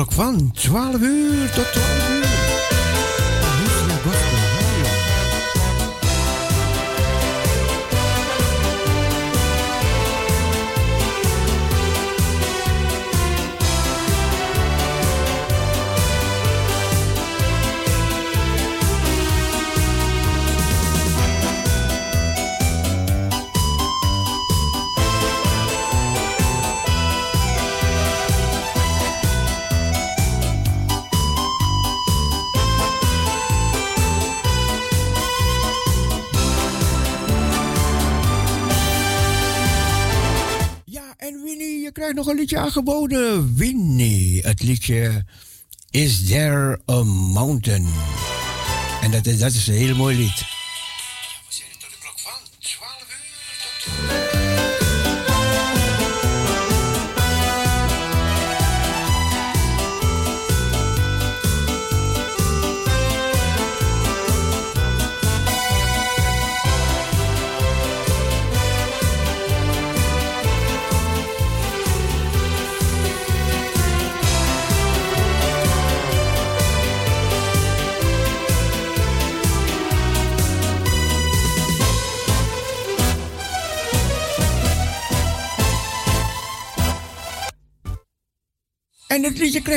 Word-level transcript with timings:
klok 0.00 0.12
van 0.12 0.50
12 0.54 1.00
uur 1.00 1.50
tot 1.50 1.72
12 1.72 2.08
uur. 2.08 2.09
Nog 42.20 42.28
een 42.28 42.38
liedje 42.38 42.58
aangeboden. 42.58 43.54
Winnie, 43.56 44.40
het 44.40 44.62
liedje 44.62 45.24
Is 45.90 46.26
There 46.26 46.80
a 46.90 47.02
Mountain? 47.04 47.86
En 49.00 49.10
dat 49.10 49.26
is, 49.26 49.38
dat 49.38 49.52
is 49.52 49.66
een 49.66 49.74
heel 49.74 49.96
mooi 49.96 50.16
lied. 50.16 50.49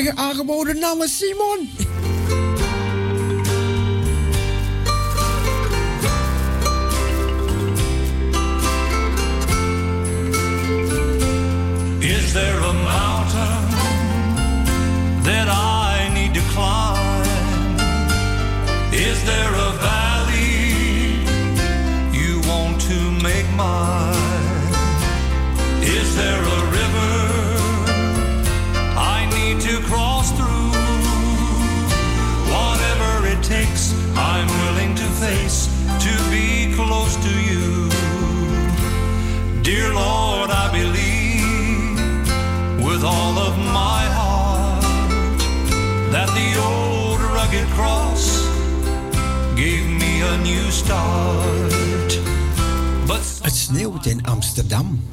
Je 0.01 0.15
aangeboden 0.15 0.79
namens 0.79 1.17
Simon. 1.17 1.69
Amsterdam. 54.53 55.12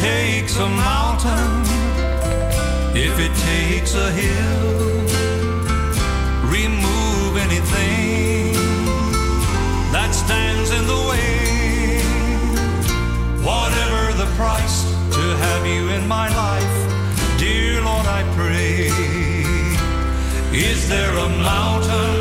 Takes 0.00 0.56
a 0.56 0.66
mountain, 0.66 1.60
if 2.96 3.14
it 3.26 3.34
takes 3.52 3.94
a 3.94 4.10
hill, 4.12 4.70
remove 6.56 7.32
anything 7.36 8.54
that 9.92 10.10
stands 10.12 10.70
in 10.70 10.84
the 10.86 11.00
way. 11.10 12.00
Whatever 13.44 14.02
the 14.22 14.28
price 14.40 14.84
to 15.16 15.24
have 15.44 15.66
you 15.66 15.90
in 15.90 16.08
my 16.08 16.28
life, 16.44 16.76
dear 17.38 17.82
Lord, 17.82 18.06
I 18.06 18.22
pray. 18.38 18.88
Is 20.52 20.88
there 20.88 21.14
a 21.26 21.28
mountain 21.28 22.19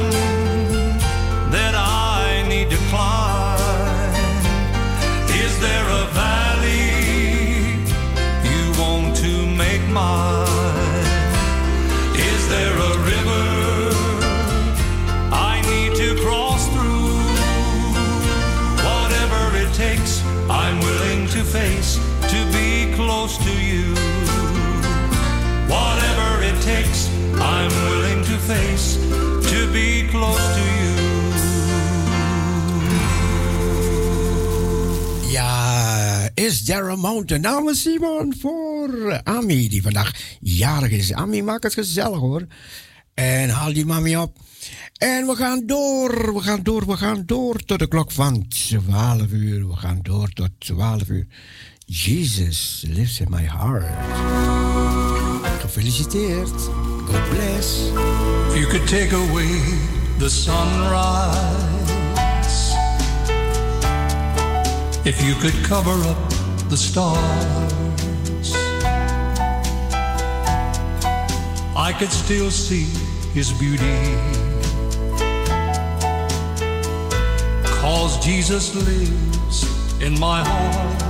A 36.71 36.95
Mountain? 36.95 37.41
Namens 37.41 37.81
Simon 37.81 38.33
voor 38.39 39.21
Ami, 39.23 39.69
die 39.69 39.81
vandaag 39.81 40.11
jarig 40.39 40.91
is. 40.91 41.13
Ami, 41.13 41.43
maak 41.43 41.63
het 41.63 41.73
gezellig 41.73 42.19
hoor. 42.19 42.47
En 43.13 43.49
haal 43.49 43.73
die 43.73 43.85
mami 43.85 44.17
op. 44.17 44.37
En 44.97 45.27
we 45.27 45.35
gaan 45.35 45.65
door, 45.65 46.33
we 46.33 46.41
gaan 46.41 46.63
door, 46.63 46.85
we 46.85 46.97
gaan 46.97 47.23
door 47.25 47.55
tot 47.55 47.79
de 47.79 47.87
klok 47.87 48.11
van 48.11 48.47
12 48.47 49.31
uur. 49.31 49.67
We 49.67 49.75
gaan 49.75 49.99
door 50.01 50.29
tot 50.29 50.49
12 50.57 51.09
uur. 51.09 51.27
Jesus 51.85 52.83
lives 52.87 53.19
in 53.19 53.27
my 53.29 53.43
heart. 53.43 53.85
Gefeliciteerd. 55.59 56.61
God 57.05 57.29
bless. 57.29 57.77
If 58.49 58.55
you 58.55 58.67
could 58.67 58.87
take 58.87 59.15
away 59.15 59.59
the 60.17 60.29
sunrise. 60.29 61.47
If 65.03 65.21
you 65.21 65.35
could 65.35 65.61
cover 65.67 66.09
up 66.09 66.38
the 66.69 66.77
stars, 66.77 68.53
I 71.75 71.91
could 71.97 72.11
still 72.11 72.51
see 72.51 72.85
his 73.33 73.51
beauty. 73.53 73.99
Cause 77.81 78.23
Jesus 78.23 78.75
lives 78.75 79.99
in 79.99 80.19
my 80.19 80.43
heart. 80.45 81.01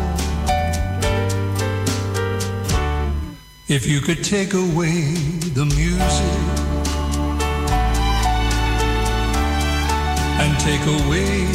If 3.68 3.86
you 3.86 4.00
could 4.00 4.24
take 4.24 4.54
away 4.54 5.12
the 5.60 5.66
music 5.66 6.40
and 10.40 10.58
take 10.60 10.86
away 11.04 11.46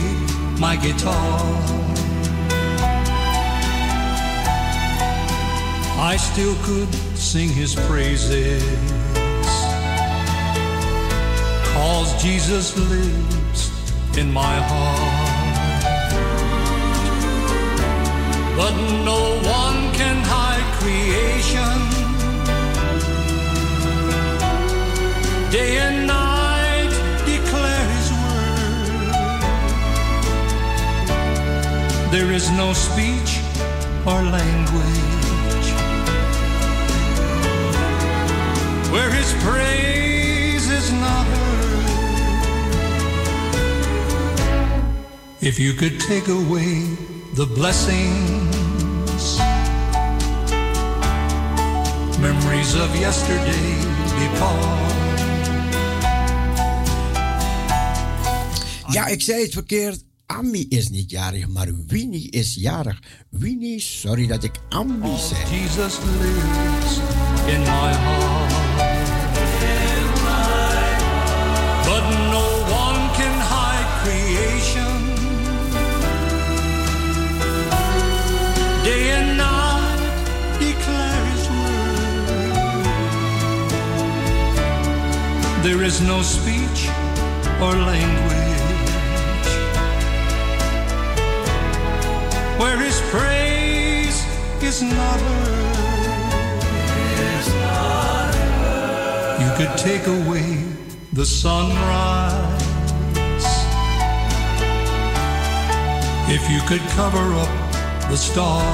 my 0.60 0.76
guitar, 0.76 1.83
I 5.96 6.16
still 6.16 6.56
could 6.62 6.92
sing 7.16 7.48
his 7.48 7.74
praises. 7.86 8.62
Cause 11.72 12.22
Jesus 12.22 12.76
lives 12.76 13.70
in 14.18 14.32
my 14.32 14.56
heart. 14.70 15.84
But 18.56 18.74
no 19.04 19.40
one 19.60 19.92
can 19.94 20.16
hide 20.24 20.66
creation. 20.80 21.78
Day 25.52 25.78
and 25.78 26.06
night 26.08 26.90
declare 27.24 27.88
his 27.96 28.10
word. 28.22 28.90
There 32.10 32.32
is 32.32 32.50
no 32.50 32.72
speech 32.72 33.40
or 34.06 34.22
language 34.22 35.23
where 38.94 39.10
his 39.10 39.32
praise 39.42 40.70
is 40.70 40.92
not 40.92 41.26
heard. 41.26 41.86
If 45.40 45.58
you 45.58 45.72
could 45.80 45.98
take 45.98 46.28
away 46.28 46.72
the 47.34 47.46
blessings, 47.58 49.24
memories 52.20 52.74
of 52.84 52.90
yesterday 52.96 53.70
depart. 54.20 54.92
Ja, 58.88 59.06
ik 59.06 59.22
zei 59.22 59.42
het 59.42 59.52
verkeerd. 59.52 60.04
Ami 60.26 60.66
is 60.68 60.88
niet 60.88 61.10
jarig, 61.10 61.48
maar 61.48 61.68
Winnie 61.86 62.30
is 62.30 62.54
jarig. 62.54 62.98
Winnie, 63.30 63.80
sorry 63.80 64.26
dat 64.26 64.44
ik 64.44 64.54
Ami 64.68 65.16
zei. 65.18 65.60
Jesus 65.60 65.98
lives 66.20 66.98
in 67.46 67.60
my 67.60 67.92
heart. 67.92 68.43
There 85.64 85.82
is 85.82 86.02
no 86.02 86.20
speech 86.20 86.90
or 87.58 87.72
language 87.72 88.52
where 92.60 92.76
his 92.76 93.00
praise 93.10 94.22
is 94.62 94.82
not 94.82 95.18
heard. 95.20 95.54
You 99.40 99.50
could 99.56 99.78
take 99.78 100.06
away 100.06 100.62
the 101.14 101.24
sunrise 101.24 102.60
if 106.28 106.42
you 106.50 106.60
could 106.68 106.86
cover 106.90 107.32
up 107.40 108.10
the 108.10 108.18
stars. 108.18 108.68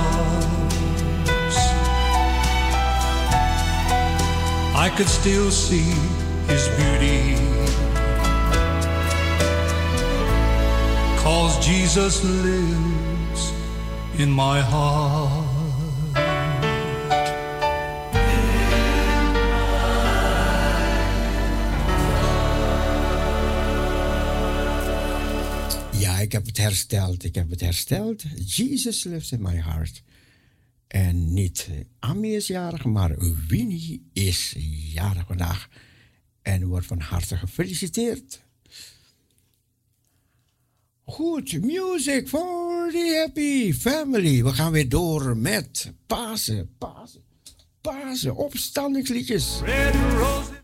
I 4.75 4.93
could 4.97 5.09
still 5.09 5.53
see 5.53 5.95
Cause 11.17 11.71
Jesus 11.71 12.23
lives 12.23 13.53
in 14.17 14.35
my 14.35 14.61
heart. 14.61 15.49
Ja, 25.99 26.19
ik 26.19 26.33
heb 26.33 26.47
het 26.47 26.57
hersteld. 26.57 27.25
Ik 27.25 27.35
heb 27.35 27.51
het 27.51 27.61
hersteld. 27.61 28.23
Jesus 28.47 29.05
lives 29.05 29.33
in 29.33 29.43
my 29.43 29.57
heart. 29.57 30.03
En 30.87 31.33
niet 31.33 31.69
Ami 31.99 32.35
is 32.35 32.47
jarig, 32.47 32.85
maar 32.85 33.17
Winnie 33.49 34.11
is 34.13 34.55
jarig 34.93 35.27
vandaag. 35.27 35.69
En 36.43 36.67
wordt 36.67 36.87
van 36.87 37.01
harte 37.01 37.37
gefeliciteerd. 37.37 38.43
Goed, 41.05 41.63
music 41.63 42.29
for 42.29 42.91
the 42.91 43.19
happy 43.19 43.73
family. 43.73 44.45
We 44.45 44.53
gaan 44.53 44.73
weer 44.73 44.89
door 44.89 45.37
met 45.37 45.93
Pasen, 46.07 46.75
Pasen, 46.79 47.23
Pasen, 47.81 48.37
opstandingsliedjes. 48.37 49.61
Red. 49.65 50.60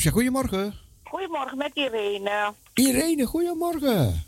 Goedemorgen. 0.00 0.74
Goedemorgen 1.02 1.58
met 1.58 1.70
Irene. 1.74 2.52
Irene, 2.74 3.26
goedemorgen. 3.26 4.24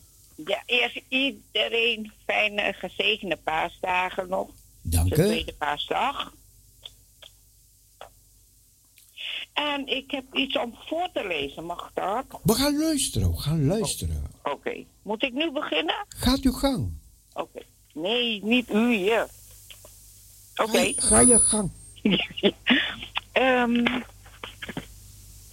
Ja, 0.47 0.62
eerst 0.66 1.00
iedereen 1.09 2.12
fijne, 2.26 2.73
gezegende 2.73 3.37
paasdagen 3.37 4.28
nog. 4.28 4.49
Dank 4.83 5.14
De 5.14 5.23
u. 5.23 5.26
tweede 5.26 5.52
paasdag. 5.52 6.33
En 9.52 9.87
ik 9.87 10.11
heb 10.11 10.25
iets 10.35 10.56
om 10.59 10.75
voor 10.87 11.09
te 11.12 11.26
lezen, 11.26 11.64
mag 11.64 11.90
dat? 11.94 12.25
We 12.42 12.54
gaan 12.54 12.78
luisteren, 12.78 13.30
we 13.30 13.40
gaan 13.40 13.66
luisteren. 13.66 14.25
Oké. 14.42 14.85
Moet 15.02 15.23
ik 15.23 15.33
nu 15.33 15.50
beginnen? 15.52 16.06
Gaat 16.09 16.40
uw 16.40 16.52
gang. 16.52 16.92
Oké. 17.33 17.61
Nee, 17.94 18.40
niet 18.44 18.71
u 18.71 18.94
hier. 18.94 19.26
Oké. 20.56 20.92
Ga, 20.97 21.06
ga 21.06 21.21
je 21.21 21.38
gang. 21.38 21.71
Ehm, 23.33 23.85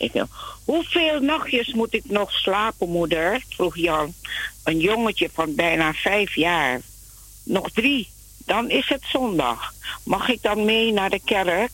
ik, 0.02 0.24
hoeveel 0.66 1.20
nachtjes 1.20 1.74
moet 1.74 1.94
ik 1.94 2.04
nog 2.06 2.32
slapen, 2.32 2.90
moeder? 2.90 3.44
vroeg 3.50 3.78
Jan. 3.78 4.14
Een 4.64 4.80
jongetje 4.80 5.30
van 5.34 5.56
bijna 5.56 5.94
vijf 5.94 6.36
jaar. 6.36 6.82
Nog 7.44 7.72
drie, 7.72 8.10
dan 8.38 8.70
is 8.70 8.88
het 8.88 9.04
zondag. 9.04 9.74
Mag 10.04 10.30
ik 10.30 10.42
dan 10.42 10.66
mee 10.66 10.92
naar 10.92 11.10
de 11.10 11.22
kerk? 11.26 11.72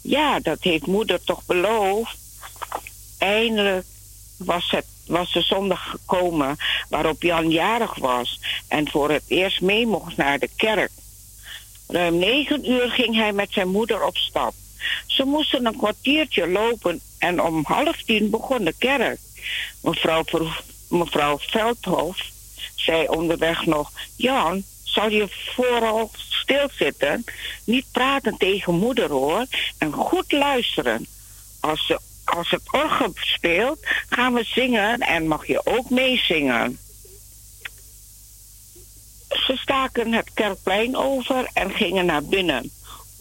Ja, 0.00 0.40
dat 0.40 0.62
heeft 0.62 0.86
moeder 0.86 1.24
toch 1.24 1.46
beloofd. 1.46 2.16
Eindelijk 3.18 3.86
was, 4.36 4.70
het, 4.70 4.86
was 5.06 5.32
de 5.32 5.42
zondag 5.42 5.90
gekomen 5.90 6.56
waarop 6.88 7.22
Jan 7.22 7.50
jarig 7.50 7.94
was 7.94 8.40
en 8.68 8.90
voor 8.90 9.10
het 9.10 9.24
eerst 9.26 9.60
mee 9.60 9.86
mocht 9.86 10.16
naar 10.16 10.38
de 10.38 10.50
kerk. 10.56 10.90
Ruim 11.86 12.18
negen 12.18 12.70
uur 12.70 12.90
ging 12.90 13.14
hij 13.14 13.32
met 13.32 13.52
zijn 13.52 13.68
moeder 13.68 14.04
op 14.04 14.16
stap. 14.16 14.54
Ze 15.06 15.24
moesten 15.24 15.66
een 15.66 15.76
kwartiertje 15.76 16.48
lopen 16.48 17.00
en 17.18 17.42
om 17.42 17.64
half 17.64 18.02
tien 18.02 18.30
begon 18.30 18.64
de 18.64 18.74
kerk. 18.78 19.18
Mevrouw, 19.82 20.24
mevrouw 20.88 21.38
Veldhof 21.38 22.32
zei 22.74 23.08
onderweg 23.08 23.66
nog: 23.66 23.92
Jan, 24.16 24.64
zal 24.82 25.10
je 25.10 25.28
vooral 25.28 26.10
stilzitten? 26.16 27.24
Niet 27.64 27.86
praten 27.92 28.36
tegen 28.36 28.74
moeder 28.74 29.10
hoor. 29.10 29.46
En 29.78 29.92
goed 29.92 30.32
luisteren. 30.32 31.06
Als, 31.60 31.86
ze, 31.86 32.00
als 32.24 32.50
het 32.50 32.72
orgel 32.72 33.12
speelt, 33.14 33.78
gaan 34.08 34.34
we 34.34 34.44
zingen 34.44 35.00
en 35.00 35.26
mag 35.26 35.46
je 35.46 35.66
ook 35.66 35.90
meezingen. 35.90 36.78
Ze 39.28 39.56
staken 39.56 40.12
het 40.12 40.30
kerkplein 40.34 40.96
over 40.96 41.48
en 41.52 41.70
gingen 41.70 42.06
naar 42.06 42.24
binnen. 42.24 42.70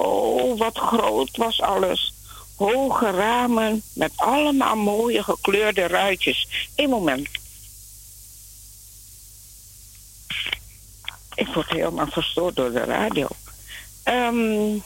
Oh, 0.03 0.57
wat 0.57 0.77
groot 0.77 1.37
was 1.37 1.61
alles. 1.61 2.13
Hoge 2.55 3.11
ramen 3.11 3.81
met 3.93 4.11
allemaal 4.15 4.75
mooie 4.75 5.23
gekleurde 5.23 5.87
ruitjes. 5.87 6.47
Eén 6.75 6.89
moment. 6.89 7.27
Ik 11.35 11.47
word 11.53 11.69
helemaal 11.69 12.07
verstoord 12.07 12.55
door 12.55 12.71
de 12.71 12.83
radio. 12.83 13.27
Ehm, 14.03 14.77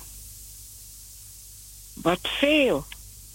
wat 1.93 2.19
veel. 2.21 2.85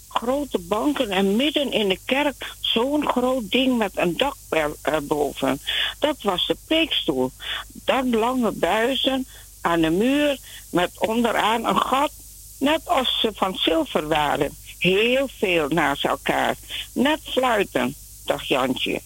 Grote 0.07 0.59
banken 0.59 1.09
en 1.09 1.35
midden 1.35 1.71
in 1.71 1.89
de 1.89 1.99
kerk 2.05 2.55
zo'n 2.59 3.07
groot 3.07 3.51
ding 3.51 3.77
met 3.77 3.97
een 3.97 4.17
dak 4.17 4.35
erboven. 4.81 5.59
Dat 5.99 6.21
was 6.21 6.47
de 6.47 6.57
preekstoel. 6.67 7.31
Dan 7.67 8.15
lange 8.15 8.51
buizen 8.51 9.27
aan 9.63 9.81
de 9.81 9.89
muur 9.89 10.37
met 10.69 10.91
onderaan 10.99 11.65
een 11.65 11.81
gat, 11.81 12.11
net 12.59 12.87
als 12.87 13.19
ze 13.21 13.31
van 13.33 13.55
zilver 13.55 14.07
waren. 14.07 14.57
Heel 14.77 15.29
veel 15.37 15.67
naast 15.67 16.05
elkaar. 16.05 16.55
Net 16.93 17.19
fluiten, 17.23 17.95
dacht 18.25 18.47
Jantje. 18.47 19.01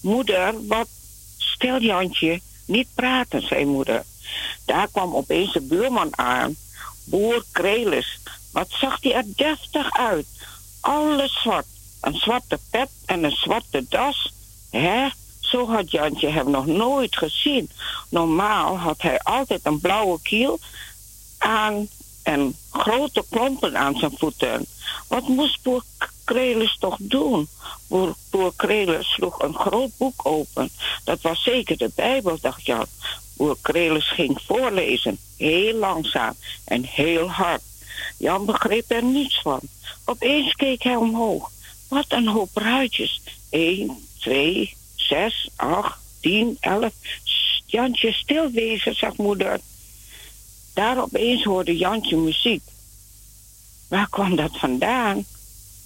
Moeder, 0.00 0.66
wat 0.66 0.88
stil 1.36 1.80
Jantje, 1.80 2.40
niet 2.64 2.88
praten, 2.94 3.46
zei 3.46 3.64
moeder. 3.64 4.04
Daar 4.64 4.88
kwam 4.88 5.14
opeens 5.14 5.52
de 5.52 5.60
buurman 5.60 6.18
aan. 6.18 6.56
Boer 7.04 7.44
Krelis. 7.52 8.18
Wat 8.52 8.68
zag 8.70 8.98
hij 9.00 9.14
er 9.14 9.24
deftig 9.26 9.96
uit. 9.96 10.26
Alles 10.80 11.40
zwart. 11.40 11.66
Een 12.00 12.14
zwarte 12.14 12.58
pet 12.70 12.88
en 13.04 13.24
een 13.24 13.36
zwarte 13.36 13.84
das. 13.88 14.32
Hè? 14.70 15.08
Zo 15.48 15.66
had 15.68 15.90
Jantje 15.90 16.28
hem 16.28 16.50
nog 16.50 16.66
nooit 16.66 17.16
gezien. 17.16 17.70
Normaal 18.08 18.78
had 18.78 19.02
hij 19.02 19.18
altijd 19.18 19.60
een 19.62 19.80
blauwe 19.80 20.18
kiel 20.22 20.58
aan 21.38 21.88
en 22.22 22.56
grote 22.70 23.24
klompen 23.30 23.76
aan 23.76 23.96
zijn 23.96 24.12
voeten. 24.16 24.66
Wat 25.06 25.28
moest 25.28 25.62
boer 25.62 25.82
Krelis 26.24 26.76
toch 26.78 26.96
doen? 27.00 27.48
Boer, 27.86 28.14
boer 28.30 28.52
Krelis 28.56 29.12
sloeg 29.12 29.42
een 29.42 29.54
groot 29.54 29.90
boek 29.96 30.26
open. 30.26 30.70
Dat 31.04 31.20
was 31.20 31.42
zeker 31.42 31.76
de 31.76 31.90
Bijbel, 31.94 32.38
dacht 32.40 32.66
Jan. 32.66 32.86
Boer 33.36 33.56
Krelis 33.60 34.10
ging 34.12 34.40
voorlezen, 34.46 35.18
heel 35.36 35.74
langzaam 35.74 36.34
en 36.64 36.84
heel 36.84 37.30
hard. 37.30 37.62
Jan 38.16 38.44
begreep 38.44 38.90
er 38.90 39.04
niets 39.04 39.40
van. 39.42 39.60
Opeens 40.04 40.54
keek 40.54 40.82
hij 40.82 40.96
omhoog. 40.96 41.50
Wat 41.88 42.06
een 42.08 42.28
hoop 42.28 42.50
ruitjes. 42.54 43.20
Eén, 43.50 44.08
twee, 44.18 44.76
zes, 45.08 45.48
acht, 45.56 45.98
tien, 46.20 46.56
elf. 46.60 46.92
Jantje, 47.66 48.12
stil 48.12 48.50
wezen, 48.50 48.94
zegt 48.94 49.16
moeder. 49.16 49.60
Daar 50.74 51.02
opeens 51.02 51.44
hoorde 51.44 51.76
Jantje 51.76 52.16
muziek. 52.16 52.62
Waar 53.88 54.08
kwam 54.08 54.36
dat 54.36 54.58
vandaan? 54.58 55.24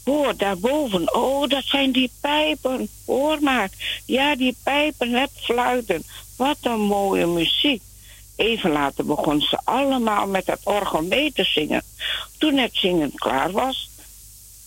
Hoor, 0.04 0.36
daarboven. 0.36 1.14
Oh, 1.14 1.48
dat 1.48 1.64
zijn 1.64 1.92
die 1.92 2.10
pijpen. 2.20 2.88
Hoor 3.06 3.38
maar. 3.40 3.70
Ja, 4.06 4.36
die 4.36 4.56
pijpen 4.62 5.10
net 5.10 5.30
fluiten. 5.34 6.02
Wat 6.36 6.58
een 6.62 6.80
mooie 6.80 7.26
muziek. 7.26 7.82
Even 8.36 8.70
later 8.70 9.04
begon 9.04 9.40
ze 9.40 9.58
allemaal 9.64 10.26
met 10.26 10.46
het 10.46 10.60
orgel 10.62 11.02
mee 11.02 11.32
te 11.32 11.44
zingen. 11.44 11.82
Toen 12.38 12.56
het 12.56 12.74
zingen 12.74 13.12
klaar 13.14 13.50
was, 13.50 13.90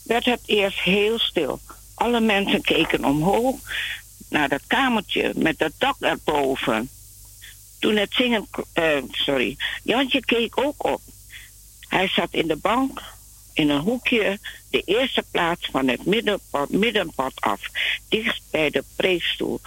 werd 0.03 0.25
het 0.25 0.41
eerst 0.45 0.79
heel 0.79 1.19
stil. 1.19 1.59
Alle 1.95 2.19
mensen 2.19 2.61
keken 2.61 3.05
omhoog 3.05 3.55
naar 4.35 4.49
dat 4.49 4.67
kamertje 4.67 5.31
met 5.35 5.59
het 5.59 5.73
dak 5.77 5.95
erboven. 5.99 6.89
Toen 7.79 7.95
het 7.95 8.13
zingen, 8.13 8.47
uh, 8.73 8.97
sorry, 9.11 9.55
Jantje 9.83 10.25
keek 10.25 10.57
ook 10.57 10.83
op. 10.83 11.01
Hij 11.87 12.07
zat 12.07 12.27
in 12.31 12.47
de 12.47 12.55
bank 12.55 13.01
in 13.53 13.69
een 13.69 13.79
hoekje 13.79 14.39
de 14.69 14.81
eerste 14.85 15.23
plaats 15.31 15.67
van 15.71 15.87
het 15.87 16.05
middenpad, 16.05 16.69
middenpad 16.69 17.33
af, 17.35 17.61
dicht 18.09 18.41
bij 18.51 18.69
de 18.69 18.83
preekstoel. 18.95 19.59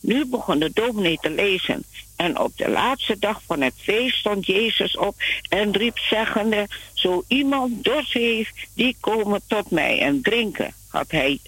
Nu 0.00 0.24
begon 0.26 0.58
de 0.58 0.70
dominee 0.74 1.18
te 1.20 1.30
lezen. 1.30 1.84
En 2.16 2.38
op 2.38 2.56
de 2.56 2.68
laatste 2.68 3.18
dag 3.18 3.42
van 3.46 3.60
het 3.60 3.74
feest 3.76 4.18
stond 4.18 4.46
Jezus 4.46 4.96
op 4.96 5.16
en 5.48 5.72
riep 5.72 5.98
zeggende: 5.98 6.68
Zo 6.92 7.24
iemand 7.28 7.84
dorst 7.84 8.12
heeft, 8.12 8.54
die 8.74 8.96
komen 9.00 9.40
tot 9.46 9.70
mij 9.70 10.00
en 10.00 10.22
drinken. 10.22 10.74
Had, 10.88 11.10
hij, 11.10 11.38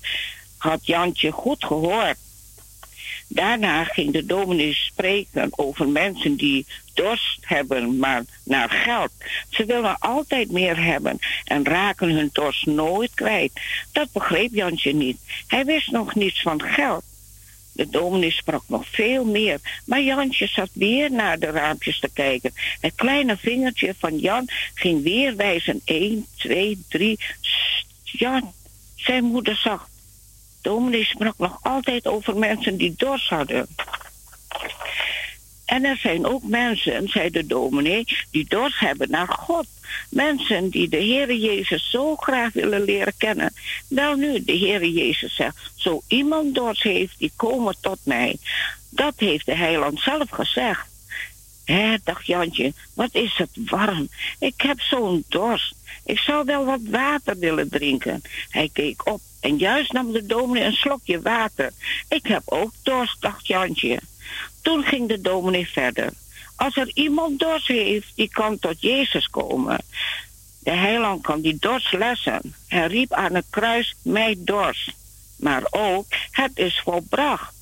had 0.56 0.86
Jantje 0.86 1.30
goed 1.30 1.64
gehoord. 1.64 2.16
Daarna 3.28 3.84
ging 3.84 4.12
de 4.12 4.26
dominee 4.26 4.74
spreken 4.74 5.48
over 5.50 5.88
mensen 5.88 6.36
die 6.36 6.66
dorst 6.94 7.38
hebben, 7.40 7.98
maar 7.98 8.24
naar 8.42 8.70
geld. 8.70 9.10
Ze 9.48 9.64
willen 9.64 9.98
altijd 9.98 10.50
meer 10.50 10.84
hebben 10.84 11.18
en 11.44 11.64
raken 11.64 12.10
hun 12.10 12.30
dorst 12.32 12.66
nooit 12.66 13.14
kwijt. 13.14 13.52
Dat 13.92 14.12
begreep 14.12 14.54
Jantje 14.54 14.94
niet. 14.94 15.18
Hij 15.46 15.64
wist 15.64 15.90
nog 15.90 16.14
niets 16.14 16.42
van 16.42 16.62
geld. 16.62 17.04
De 17.72 17.88
dominee 17.88 18.30
sprak 18.30 18.62
nog 18.66 18.86
veel 18.90 19.24
meer, 19.24 19.58
maar 19.84 20.02
Jantje 20.02 20.46
zat 20.46 20.70
weer 20.72 21.10
naar 21.12 21.38
de 21.38 21.50
raampjes 21.50 22.00
te 22.00 22.10
kijken. 22.12 22.52
Het 22.80 22.92
kleine 22.94 23.36
vingertje 23.36 23.94
van 23.98 24.18
Jan 24.18 24.48
ging 24.74 25.02
weer 25.02 25.36
wijzen. 25.36 25.80
1, 25.84 26.26
2, 26.36 26.84
3. 26.88 27.18
Jan, 28.02 28.52
zijn 28.94 29.24
moeder 29.24 29.56
zag. 29.56 29.88
Dominee 30.66 31.04
sprak 31.04 31.38
nog 31.38 31.58
altijd 31.62 32.06
over 32.06 32.36
mensen 32.36 32.76
die 32.76 32.94
dorst 32.96 33.28
hadden. 33.28 33.66
En 35.64 35.84
er 35.84 35.96
zijn 35.96 36.26
ook 36.26 36.42
mensen, 36.42 37.08
zei 37.08 37.30
de 37.30 37.46
dominee, 37.46 38.04
die 38.30 38.46
dorst 38.48 38.80
hebben 38.80 39.10
naar 39.10 39.28
God. 39.28 39.66
Mensen 40.10 40.70
die 40.70 40.88
de 40.88 40.96
Heere 40.96 41.38
Jezus 41.38 41.90
zo 41.90 42.16
graag 42.16 42.52
willen 42.52 42.82
leren 42.82 43.12
kennen. 43.16 43.54
Wel 43.88 44.14
nu, 44.14 44.44
de 44.44 44.58
Heere 44.58 44.92
Jezus 44.92 45.34
zegt, 45.34 45.56
zo 45.74 46.02
iemand 46.08 46.54
dorst 46.54 46.82
heeft, 46.82 47.18
die 47.18 47.32
komen 47.36 47.76
tot 47.80 47.98
mij. 48.02 48.36
Dat 48.88 49.14
heeft 49.16 49.46
de 49.46 49.56
heiland 49.56 50.00
zelf 50.00 50.30
gezegd. 50.30 50.86
Hé, 51.64 51.96
dacht 52.04 52.26
Jantje, 52.26 52.72
wat 52.94 53.14
is 53.14 53.36
het 53.36 53.50
warm. 53.54 54.08
Ik 54.38 54.60
heb 54.60 54.80
zo'n 54.80 55.24
dorst. 55.28 55.74
Ik 56.06 56.18
zou 56.18 56.44
wel 56.44 56.64
wat 56.64 56.80
water 56.90 57.38
willen 57.38 57.68
drinken. 57.68 58.22
Hij 58.48 58.70
keek 58.72 59.06
op 59.06 59.20
en 59.40 59.56
juist 59.56 59.92
nam 59.92 60.12
de 60.12 60.26
dominee 60.26 60.64
een 60.64 60.72
slokje 60.72 61.20
water. 61.20 61.72
Ik 62.08 62.26
heb 62.26 62.42
ook 62.44 62.72
dorst, 62.82 63.20
dacht 63.20 63.46
Jantje. 63.46 64.00
Toen 64.62 64.84
ging 64.84 65.08
de 65.08 65.20
dominee 65.20 65.68
verder. 65.68 66.12
Als 66.56 66.76
er 66.76 66.90
iemand 66.94 67.38
dorst 67.38 67.68
heeft, 67.68 68.12
die 68.14 68.28
kan 68.28 68.58
tot 68.58 68.80
Jezus 68.80 69.28
komen. 69.28 69.78
De 70.58 70.70
heiland 70.70 71.22
kan 71.22 71.40
die 71.40 71.56
dorst 71.60 71.92
lessen. 71.92 72.54
Hij 72.66 72.86
riep 72.86 73.12
aan 73.12 73.34
het 73.34 73.46
kruis, 73.50 73.94
mij 74.02 74.34
dorst. 74.38 74.92
Maar 75.36 75.62
ook, 75.70 76.06
het 76.30 76.50
is 76.54 76.80
volbracht. 76.84 77.54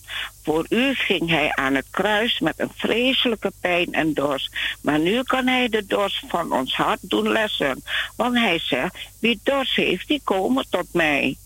Voor 0.43 0.67
u 0.69 0.95
ging 0.95 1.31
hij 1.31 1.55
aan 1.55 1.75
het 1.75 1.87
kruis 1.91 2.39
met 2.41 2.55
een 2.57 2.73
vreselijke 2.75 3.53
pijn 3.61 3.93
en 3.93 4.15
dorst. 4.15 4.51
Maar 4.81 4.99
nu 4.99 5.23
kan 5.23 5.47
hij 5.47 5.69
de 5.69 5.87
dorst 5.87 6.25
van 6.29 6.53
ons 6.53 6.75
hart 6.75 6.99
doen 7.01 7.29
lessen. 7.29 7.83
Want 8.17 8.35
hij 8.35 8.59
zegt, 8.59 8.97
wie 9.19 9.41
dorst 9.43 9.77
heeft, 9.77 10.09
die 10.09 10.21
komen 10.25 10.65
tot 10.71 10.93
mij. 10.93 11.37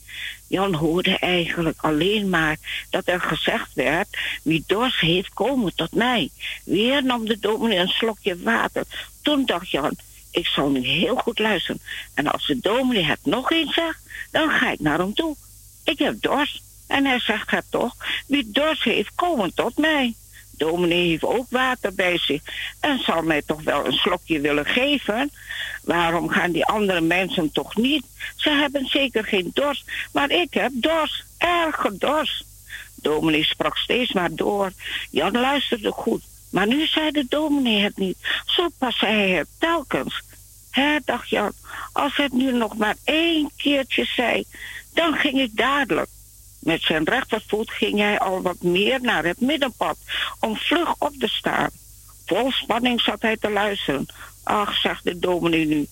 Jan 0.46 0.74
hoorde 0.74 1.18
eigenlijk 1.18 1.78
alleen 1.80 2.28
maar 2.28 2.56
dat 2.90 3.06
er 3.06 3.20
gezegd 3.20 3.74
werd: 3.74 4.18
wie 4.42 4.64
dorst 4.66 5.00
heeft, 5.00 5.34
komen 5.34 5.74
tot 5.74 5.94
mij. 5.94 6.30
Weer 6.64 7.04
nam 7.04 7.26
de 7.26 7.38
dominee 7.38 7.78
een 7.78 7.88
slokje 7.88 8.42
water. 8.42 8.84
Toen 9.22 9.46
dacht 9.46 9.70
Jan: 9.70 9.96
ik 10.30 10.46
zal 10.46 10.68
nu 10.68 10.86
heel 10.86 11.16
goed 11.16 11.38
luisteren. 11.38 11.80
En 12.14 12.26
als 12.26 12.46
de 12.46 12.58
dominee 12.60 13.04
het 13.04 13.18
nog 13.22 13.50
eens 13.50 13.74
zegt, 13.74 14.00
dan 14.30 14.50
ga 14.50 14.70
ik 14.70 14.80
naar 14.80 14.98
hem 14.98 15.14
toe. 15.14 15.36
Ik 15.84 15.98
heb 15.98 16.20
dorst. 16.20 16.62
En 16.88 17.04
hij 17.04 17.20
zegt 17.20 17.50
het 17.50 17.64
toch: 17.70 17.96
wie 18.26 18.50
dorst 18.50 18.82
heeft, 18.82 19.10
komen 19.14 19.54
tot 19.54 19.76
mij. 19.76 20.14
Dominee 20.58 21.08
heeft 21.08 21.24
ook 21.24 21.46
water 21.50 21.94
bij 21.94 22.18
zich 22.18 22.42
en 22.80 22.98
zal 22.98 23.22
mij 23.22 23.42
toch 23.42 23.62
wel 23.62 23.86
een 23.86 23.92
slokje 23.92 24.40
willen 24.40 24.66
geven. 24.66 25.30
Waarom 25.82 26.28
gaan 26.28 26.52
die 26.52 26.64
andere 26.64 27.00
mensen 27.00 27.52
toch 27.52 27.76
niet? 27.76 28.04
Ze 28.36 28.50
hebben 28.50 28.86
zeker 28.86 29.24
geen 29.24 29.50
dorst, 29.54 29.84
maar 30.12 30.30
ik 30.30 30.54
heb 30.54 30.70
dorst, 30.74 31.24
erge 31.38 31.96
dorst. 31.98 32.44
Dominee 32.94 33.44
sprak 33.44 33.76
steeds 33.76 34.12
maar 34.12 34.34
door. 34.34 34.72
Jan 35.10 35.32
luisterde 35.32 35.90
goed, 35.90 36.22
maar 36.50 36.66
nu 36.66 36.86
zei 36.86 37.10
de 37.10 37.26
dominee 37.28 37.82
het 37.82 37.96
niet. 37.96 38.16
Zo 38.44 38.68
pas 38.78 39.00
hij 39.00 39.30
het 39.30 39.48
telkens. 39.58 40.22
Hè, 40.70 40.98
dacht 41.04 41.28
Jan, 41.28 41.52
als 41.92 42.16
het 42.16 42.32
nu 42.32 42.52
nog 42.52 42.76
maar 42.76 42.96
één 43.04 43.50
keertje 43.56 44.04
zei, 44.04 44.44
dan 44.94 45.14
ging 45.14 45.40
ik 45.40 45.56
dadelijk. 45.56 46.08
Met 46.58 46.82
zijn 46.82 47.04
rechtervoet 47.04 47.70
ging 47.70 47.98
hij 47.98 48.18
al 48.18 48.42
wat 48.42 48.62
meer 48.62 49.00
naar 49.00 49.24
het 49.24 49.40
middenpad 49.40 49.98
om 50.40 50.56
vlug 50.56 50.94
op 50.98 51.12
te 51.18 51.28
staan. 51.28 51.70
Vol 52.26 52.50
spanning 52.50 53.00
zat 53.00 53.22
hij 53.22 53.36
te 53.36 53.50
luisteren. 53.50 54.06
Ach, 54.42 54.80
zegt 54.80 55.04
de 55.04 55.18
dominee 55.18 55.66
nu, 55.66 55.86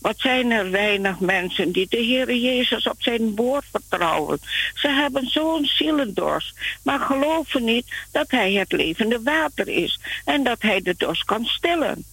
wat 0.00 0.14
zijn 0.18 0.50
er 0.50 0.70
weinig 0.70 1.20
mensen 1.20 1.72
die 1.72 1.86
de 1.88 1.96
Heere 1.96 2.40
Jezus 2.40 2.88
op 2.88 3.02
zijn 3.02 3.34
woord 3.34 3.64
vertrouwen. 3.70 4.38
Ze 4.74 4.88
hebben 4.88 5.26
zo'n 5.26 5.64
zielendorst, 5.64 6.54
maar 6.82 7.00
geloven 7.00 7.64
niet 7.64 7.86
dat 8.12 8.30
hij 8.30 8.52
het 8.52 8.72
levende 8.72 9.22
water 9.22 9.68
is 9.68 10.00
en 10.24 10.42
dat 10.42 10.62
hij 10.62 10.80
de 10.80 10.94
dorst 10.96 11.24
kan 11.24 11.44
stillen. 11.44 12.04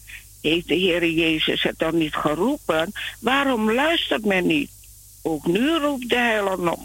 Heeft 0.41 0.67
de 0.67 0.79
Heere 0.79 1.13
Jezus 1.13 1.63
het 1.63 1.79
dan 1.79 1.97
niet 1.97 2.15
geroepen? 2.15 2.91
Waarom 3.19 3.71
luistert 3.71 4.25
men 4.25 4.47
niet? 4.47 4.71
Ook 5.21 5.45
nu 5.45 5.77
roept 5.77 6.09
de 6.09 6.15
heiland 6.15 6.61
nog 6.61 6.79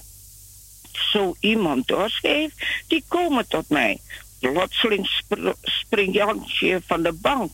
zo 0.96 1.34
iemand 1.40 1.86
dorst 1.86 2.22
heeft, 2.22 2.54
die 2.86 3.04
komen 3.08 3.48
tot 3.48 3.68
mij. 3.68 4.00
Plotseling 4.38 5.10
springt 5.62 6.14
Jansje 6.14 6.82
van 6.86 7.02
de 7.02 7.12
bank. 7.12 7.52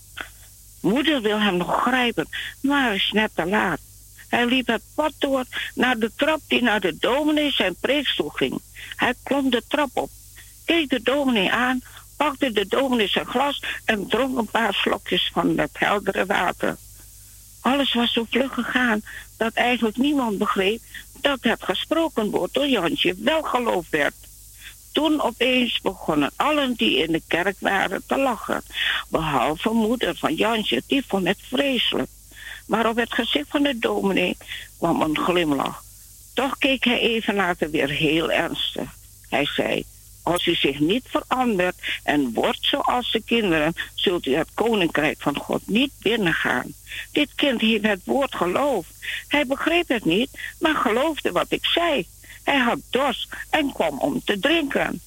Moeder 0.80 1.22
wil 1.22 1.40
hem 1.40 1.56
nog 1.56 1.82
grijpen, 1.82 2.28
maar 2.60 2.94
is 2.94 3.10
net 3.12 3.30
te 3.34 3.46
laat. 3.46 3.80
Hij 4.28 4.46
liep 4.46 4.66
het 4.66 4.82
pad 4.94 5.12
door 5.18 5.44
naar 5.74 5.98
de 5.98 6.10
trap 6.16 6.40
die 6.46 6.62
naar 6.62 6.80
de 6.80 6.96
dominee 6.98 7.50
zijn 7.50 7.74
preekstoel 7.80 8.28
ging. 8.28 8.60
Hij 8.96 9.14
klom 9.22 9.50
de 9.50 9.62
trap 9.68 9.90
op, 9.92 10.10
keek 10.64 10.90
de 10.90 11.02
dominee 11.02 11.52
aan, 11.52 11.80
pakte 12.16 12.52
de 12.52 12.66
dominee 12.66 13.08
zijn 13.08 13.26
glas 13.26 13.62
en 13.84 14.06
dronk 14.06 14.38
een 14.38 14.46
paar 14.46 14.74
slokjes 14.74 15.30
van 15.32 15.58
het 15.58 15.70
heldere 15.72 16.26
water. 16.26 16.76
Alles 17.60 17.94
was 17.94 18.12
zo 18.12 18.26
vlug 18.30 18.54
gegaan 18.54 19.02
dat 19.36 19.52
eigenlijk 19.52 19.96
niemand 19.96 20.38
begreep 20.38 20.80
dat 21.20 21.38
het 21.40 21.62
gesproken 21.62 22.30
woord 22.30 22.54
door 22.54 22.66
Jansje 22.66 23.14
wel 23.18 23.42
geloofd 23.42 23.90
werd. 23.90 24.14
Toen 24.92 25.22
opeens 25.22 25.80
begonnen 25.80 26.30
allen 26.36 26.74
die 26.74 26.96
in 26.96 27.12
de 27.12 27.22
kerk 27.26 27.56
waren 27.58 28.02
te 28.06 28.18
lachen, 28.18 28.62
behalve 29.08 29.70
moeder 29.70 30.16
van 30.16 30.34
Jansje, 30.34 30.82
die 30.86 31.04
vond 31.06 31.26
het 31.26 31.38
vreselijk. 31.42 32.10
Maar 32.66 32.88
op 32.88 32.96
het 32.96 33.12
gezicht 33.12 33.48
van 33.48 33.62
de 33.62 33.78
dominee 33.78 34.36
kwam 34.78 35.02
een 35.02 35.18
glimlach. 35.18 35.82
Toch 36.34 36.58
keek 36.58 36.84
hij 36.84 36.98
even 37.00 37.34
later 37.34 37.70
weer 37.70 37.88
heel 37.88 38.30
ernstig. 38.30 38.90
Hij 39.28 39.44
zei, 39.44 39.84
als 40.28 40.46
u 40.46 40.54
zich 40.54 40.78
niet 40.78 41.04
verandert 41.06 41.76
en 42.02 42.32
wordt 42.32 42.58
zoals 42.60 43.12
de 43.12 43.22
kinderen, 43.22 43.74
zult 43.94 44.26
u 44.26 44.34
het 44.34 44.48
koninkrijk 44.54 45.20
van 45.20 45.36
God 45.36 45.62
niet 45.66 45.92
binnengaan. 46.02 46.72
Dit 47.12 47.28
kind 47.34 47.60
heeft 47.60 47.86
het 47.86 48.00
woord 48.04 48.34
geloofd. 48.34 48.90
Hij 49.28 49.46
begreep 49.46 49.88
het 49.88 50.04
niet, 50.04 50.30
maar 50.58 50.74
geloofde 50.74 51.32
wat 51.32 51.46
ik 51.48 51.64
zei. 51.64 52.06
Hij 52.44 52.58
had 52.58 52.78
dorst 52.90 53.28
en 53.50 53.72
kwam 53.72 53.98
om 53.98 54.22
te 54.24 54.38
drinken. 54.38 55.00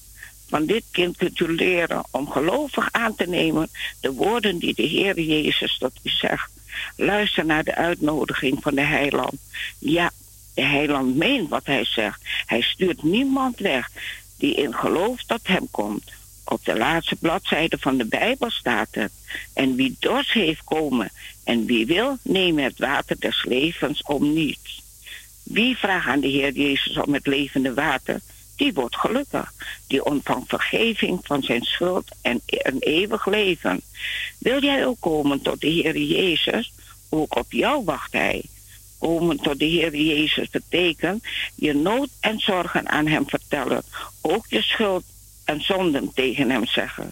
Van 0.50 0.66
dit 0.66 0.84
kind 0.92 1.18
kunt 1.18 1.40
u 1.40 1.56
leren 1.56 2.04
om 2.12 2.30
gelovig 2.30 2.88
aan 2.92 3.16
te 3.16 3.28
nemen 3.28 3.70
de 4.00 4.12
woorden 4.12 4.58
die 4.58 4.76
de 4.76 4.84
Heer 4.84 5.20
Jezus 5.20 5.78
tot 5.78 5.94
u 6.04 6.10
zegt. 6.10 6.52
Luister 6.96 7.46
naar 7.46 7.64
de 7.64 7.76
uitnodiging 7.76 8.58
van 8.62 8.76
de 8.76 8.82
heiland. 8.82 9.36
Ja, 9.80 10.12
de 10.54 10.66
heiland 10.66 11.16
meent 11.16 11.50
wat 11.50 11.66
hij 11.66 11.86
zegt. 11.86 12.22
Hij 12.46 12.62
stuurt 12.62 13.04
niemand 13.04 13.60
weg 13.60 13.90
die 14.42 14.56
in 14.56 14.74
geloof 14.74 15.24
tot 15.24 15.48
hem 15.48 15.68
komt. 15.72 16.12
Op 16.44 16.66
de 16.66 16.78
laatste 16.78 17.16
bladzijde 17.16 17.78
van 17.80 17.98
de 17.98 18.06
Bijbel 18.06 18.50
staat 18.50 18.88
het. 18.92 19.12
En 19.54 19.76
wie 19.76 19.96
dorst 20.00 20.32
heeft 20.32 20.64
komen 20.64 21.12
en 21.44 21.66
wie 21.66 21.86
wil, 21.86 22.18
neem 22.22 22.58
het 22.58 22.80
water 22.80 23.20
des 23.20 23.46
levens 23.46 24.04
om 24.04 24.34
niets. 24.34 24.82
Wie 25.44 25.78
vraagt 25.78 26.08
aan 26.08 26.20
de 26.20 26.28
Heer 26.28 26.52
Jezus 26.52 26.98
om 26.98 27.14
het 27.14 27.28
levende 27.28 27.74
water, 27.74 28.20
die 28.56 28.74
wordt 28.74 28.96
gelukkig. 28.96 29.54
Die 29.88 30.06
ontvangt 30.06 30.50
vergeving 30.50 31.20
van 31.24 31.44
zijn 31.44 31.64
schuld 31.64 32.08
en 32.22 32.42
een 32.48 32.80
eeuwig 32.80 33.26
leven. 33.26 33.82
Wil 34.38 34.64
jij 34.64 34.86
ook 34.86 35.00
komen 35.00 35.42
tot 35.42 35.62
de 35.62 35.68
Heer 35.68 35.98
Jezus? 35.98 36.72
Ook 37.10 37.36
op 37.36 37.52
jou 37.52 37.84
wacht 37.84 38.14
hij. 38.14 38.42
Komen 39.02 39.38
tot 39.38 39.60
de 39.60 39.66
Heer 39.66 39.96
Jezus 39.96 40.50
betekent 40.50 41.24
je 41.56 41.74
nood 41.74 42.10
en 42.20 42.40
zorgen 42.40 42.90
aan 42.90 43.08
hem 43.08 43.28
vertellen. 43.28 43.84
Ook 44.22 44.46
je 44.48 44.62
schuld 44.62 45.04
en 45.46 45.62
zonden 45.62 46.12
tegen 46.14 46.50
hem 46.50 46.66
zeggen. 46.66 47.12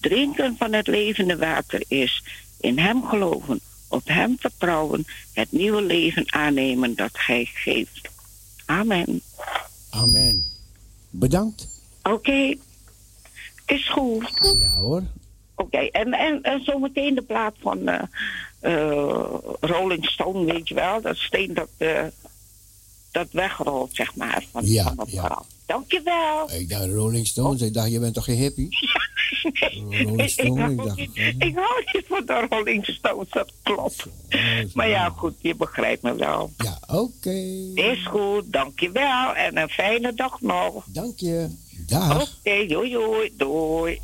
Drinken 0.00 0.56
van 0.58 0.72
het 0.72 0.86
levende 0.86 1.36
water 1.36 1.82
is 1.88 2.24
in 2.60 2.78
hem 2.78 3.04
geloven, 3.04 3.60
op 3.88 4.02
hem 4.04 4.36
vertrouwen, 4.38 5.04
het 5.32 5.52
nieuwe 5.52 5.82
leven 5.82 6.32
aannemen 6.32 6.94
dat 6.94 7.10
hij 7.12 7.44
geeft. 7.54 8.08
Amen. 8.66 9.22
Amen. 9.90 10.44
Bedankt. 11.10 11.82
Oké, 12.02 12.54
is 13.66 13.88
goed. 13.88 14.56
Ja 14.58 14.70
hoor. 14.70 15.02
Oké, 15.54 15.78
en, 15.78 16.12
en, 16.12 16.42
en 16.42 16.64
zometeen 16.64 17.14
de 17.14 17.22
plaat 17.22 17.54
van 17.60 17.88
uh, 17.88 18.02
Rolling 19.60 20.04
Stone, 20.06 20.52
weet 20.52 20.68
je 20.68 20.74
wel. 20.74 21.00
Dat 21.00 21.16
steen 21.16 21.54
dat, 21.54 21.68
uh, 21.78 22.02
dat 23.10 23.28
wegrolt, 23.30 23.94
zeg 23.94 24.14
maar, 24.14 24.44
van, 24.52 24.66
Ja, 24.66 24.84
van 24.84 24.98
het 24.98 25.10
ja. 25.10 25.42
Dankjewel. 25.66 26.50
Ik 26.52 26.68
dacht 26.68 26.86
Rolling 26.86 27.26
Stones. 27.26 27.60
Ik 27.60 27.74
dacht, 27.74 27.90
je 27.90 27.98
bent 27.98 28.14
toch 28.14 28.24
geen 28.24 28.36
hippie? 28.36 28.68
Rolling 29.90 30.22
ik, 30.22 30.28
Stone, 30.28 30.60
hou 30.60 30.72
ik 30.72 30.76
dacht, 30.76 30.96
niet, 30.96 31.16
eh. 31.16 31.26
ik 31.28 31.54
hou 31.54 31.84
niet 31.92 32.04
van 32.06 32.26
de 32.26 32.46
Rolling 32.48 32.84
Stones, 32.86 33.28
dat 33.30 33.52
klopt. 33.62 34.06
Maar 34.74 34.88
ja, 34.88 35.08
goed, 35.08 35.34
je 35.38 35.54
begrijpt 35.54 36.02
me 36.02 36.14
wel. 36.14 36.52
Ja, 36.56 36.78
oké. 36.86 37.30
Is 37.74 38.06
goed, 38.06 38.52
dankjewel. 38.52 39.34
En 39.34 39.56
een 39.56 39.68
fijne 39.68 40.14
dag 40.14 40.40
nog. 40.40 40.84
Dank 40.86 41.18
je. 41.18 41.48
Dag. 41.86 42.22
Oké, 42.22 42.66
doei, 42.66 42.90
doei, 42.90 43.32
doei. 43.36 44.00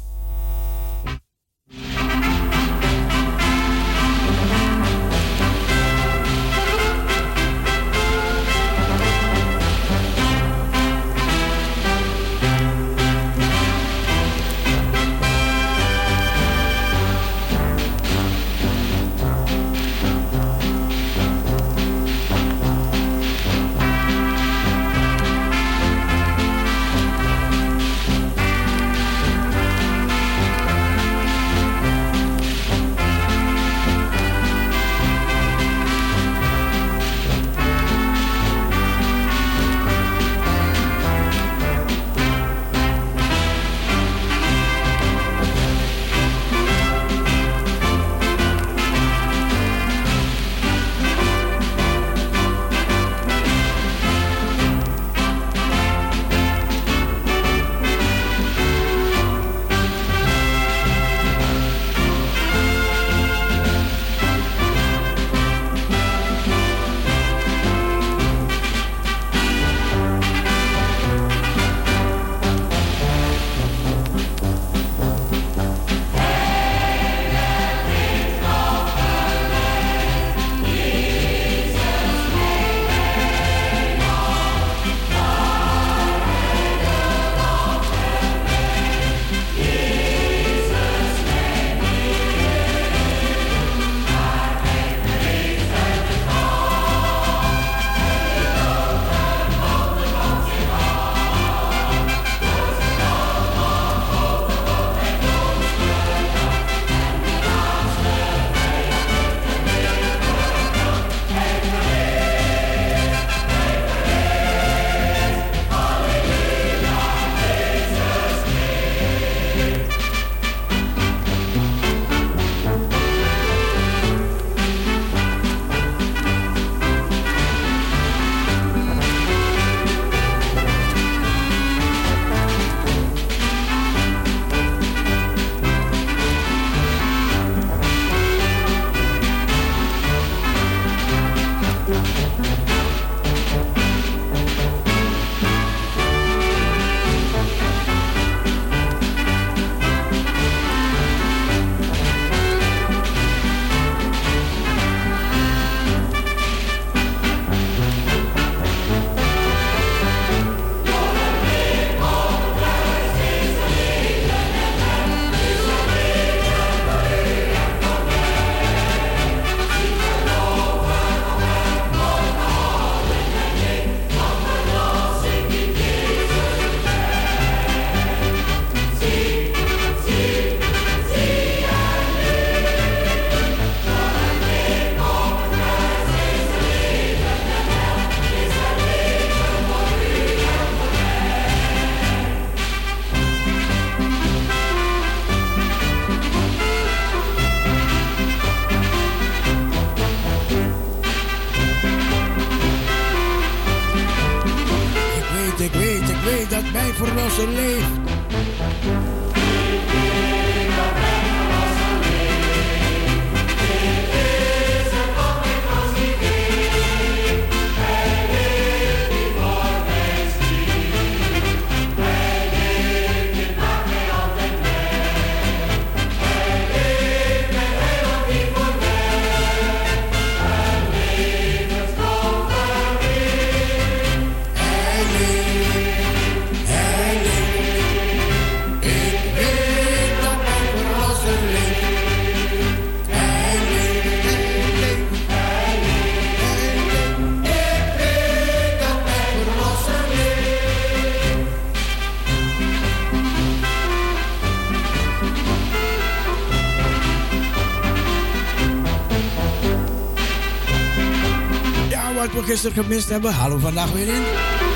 Gisteren 262.55 262.85
gemist 262.85 263.09
hebben, 263.09 263.33
halen 263.33 263.57
we 263.57 263.63
vandaag 263.63 263.93
weer 263.93 264.09
in. 264.09 264.74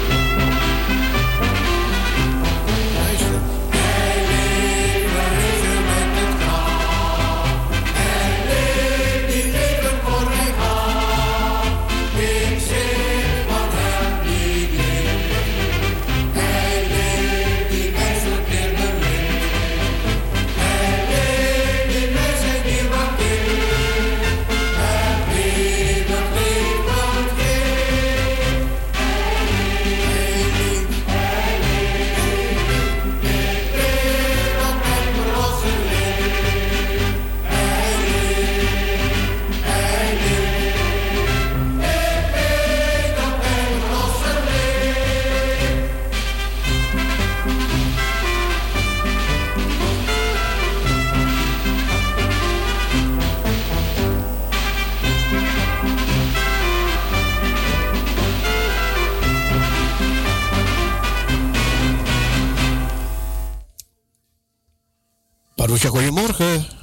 Goedemorgen. 66.35 66.77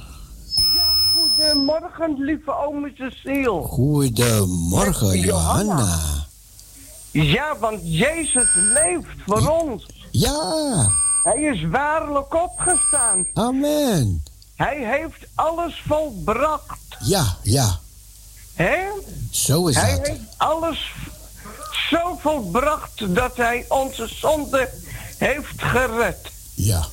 Goedemorgen, 1.14 2.14
lieve 2.18 2.52
ome 2.52 2.92
Cecile. 2.94 3.62
Goedemorgen, 3.62 5.18
Johanna. 5.18 5.98
Ja, 7.10 7.56
want 7.58 7.80
Jezus 7.82 8.48
leeft 8.54 9.16
voor 9.26 9.48
ons. 9.48 9.86
Ja. 10.10 10.88
Hij 11.22 11.42
is 11.42 11.64
waarlijk 11.70 12.34
opgestaan. 12.34 13.26
Amen. 13.34 14.22
Hij 14.56 14.98
heeft 14.98 15.26
alles 15.34 15.82
volbracht. 15.86 16.96
Ja, 17.00 17.36
ja. 17.42 17.78
Hè? 18.54 18.78
Zo 19.30 19.66
is 19.66 19.76
hij 19.76 19.90
dat. 19.90 20.06
Hij 20.06 20.10
heeft 20.10 20.34
alles 20.36 20.92
zo 21.90 22.18
volbracht 22.20 23.14
dat 23.14 23.36
hij 23.36 23.64
onze 23.68 24.08
zonde 24.08 24.70
heeft 25.18 25.62
gered. 25.62 26.30
Ja. 26.54 26.86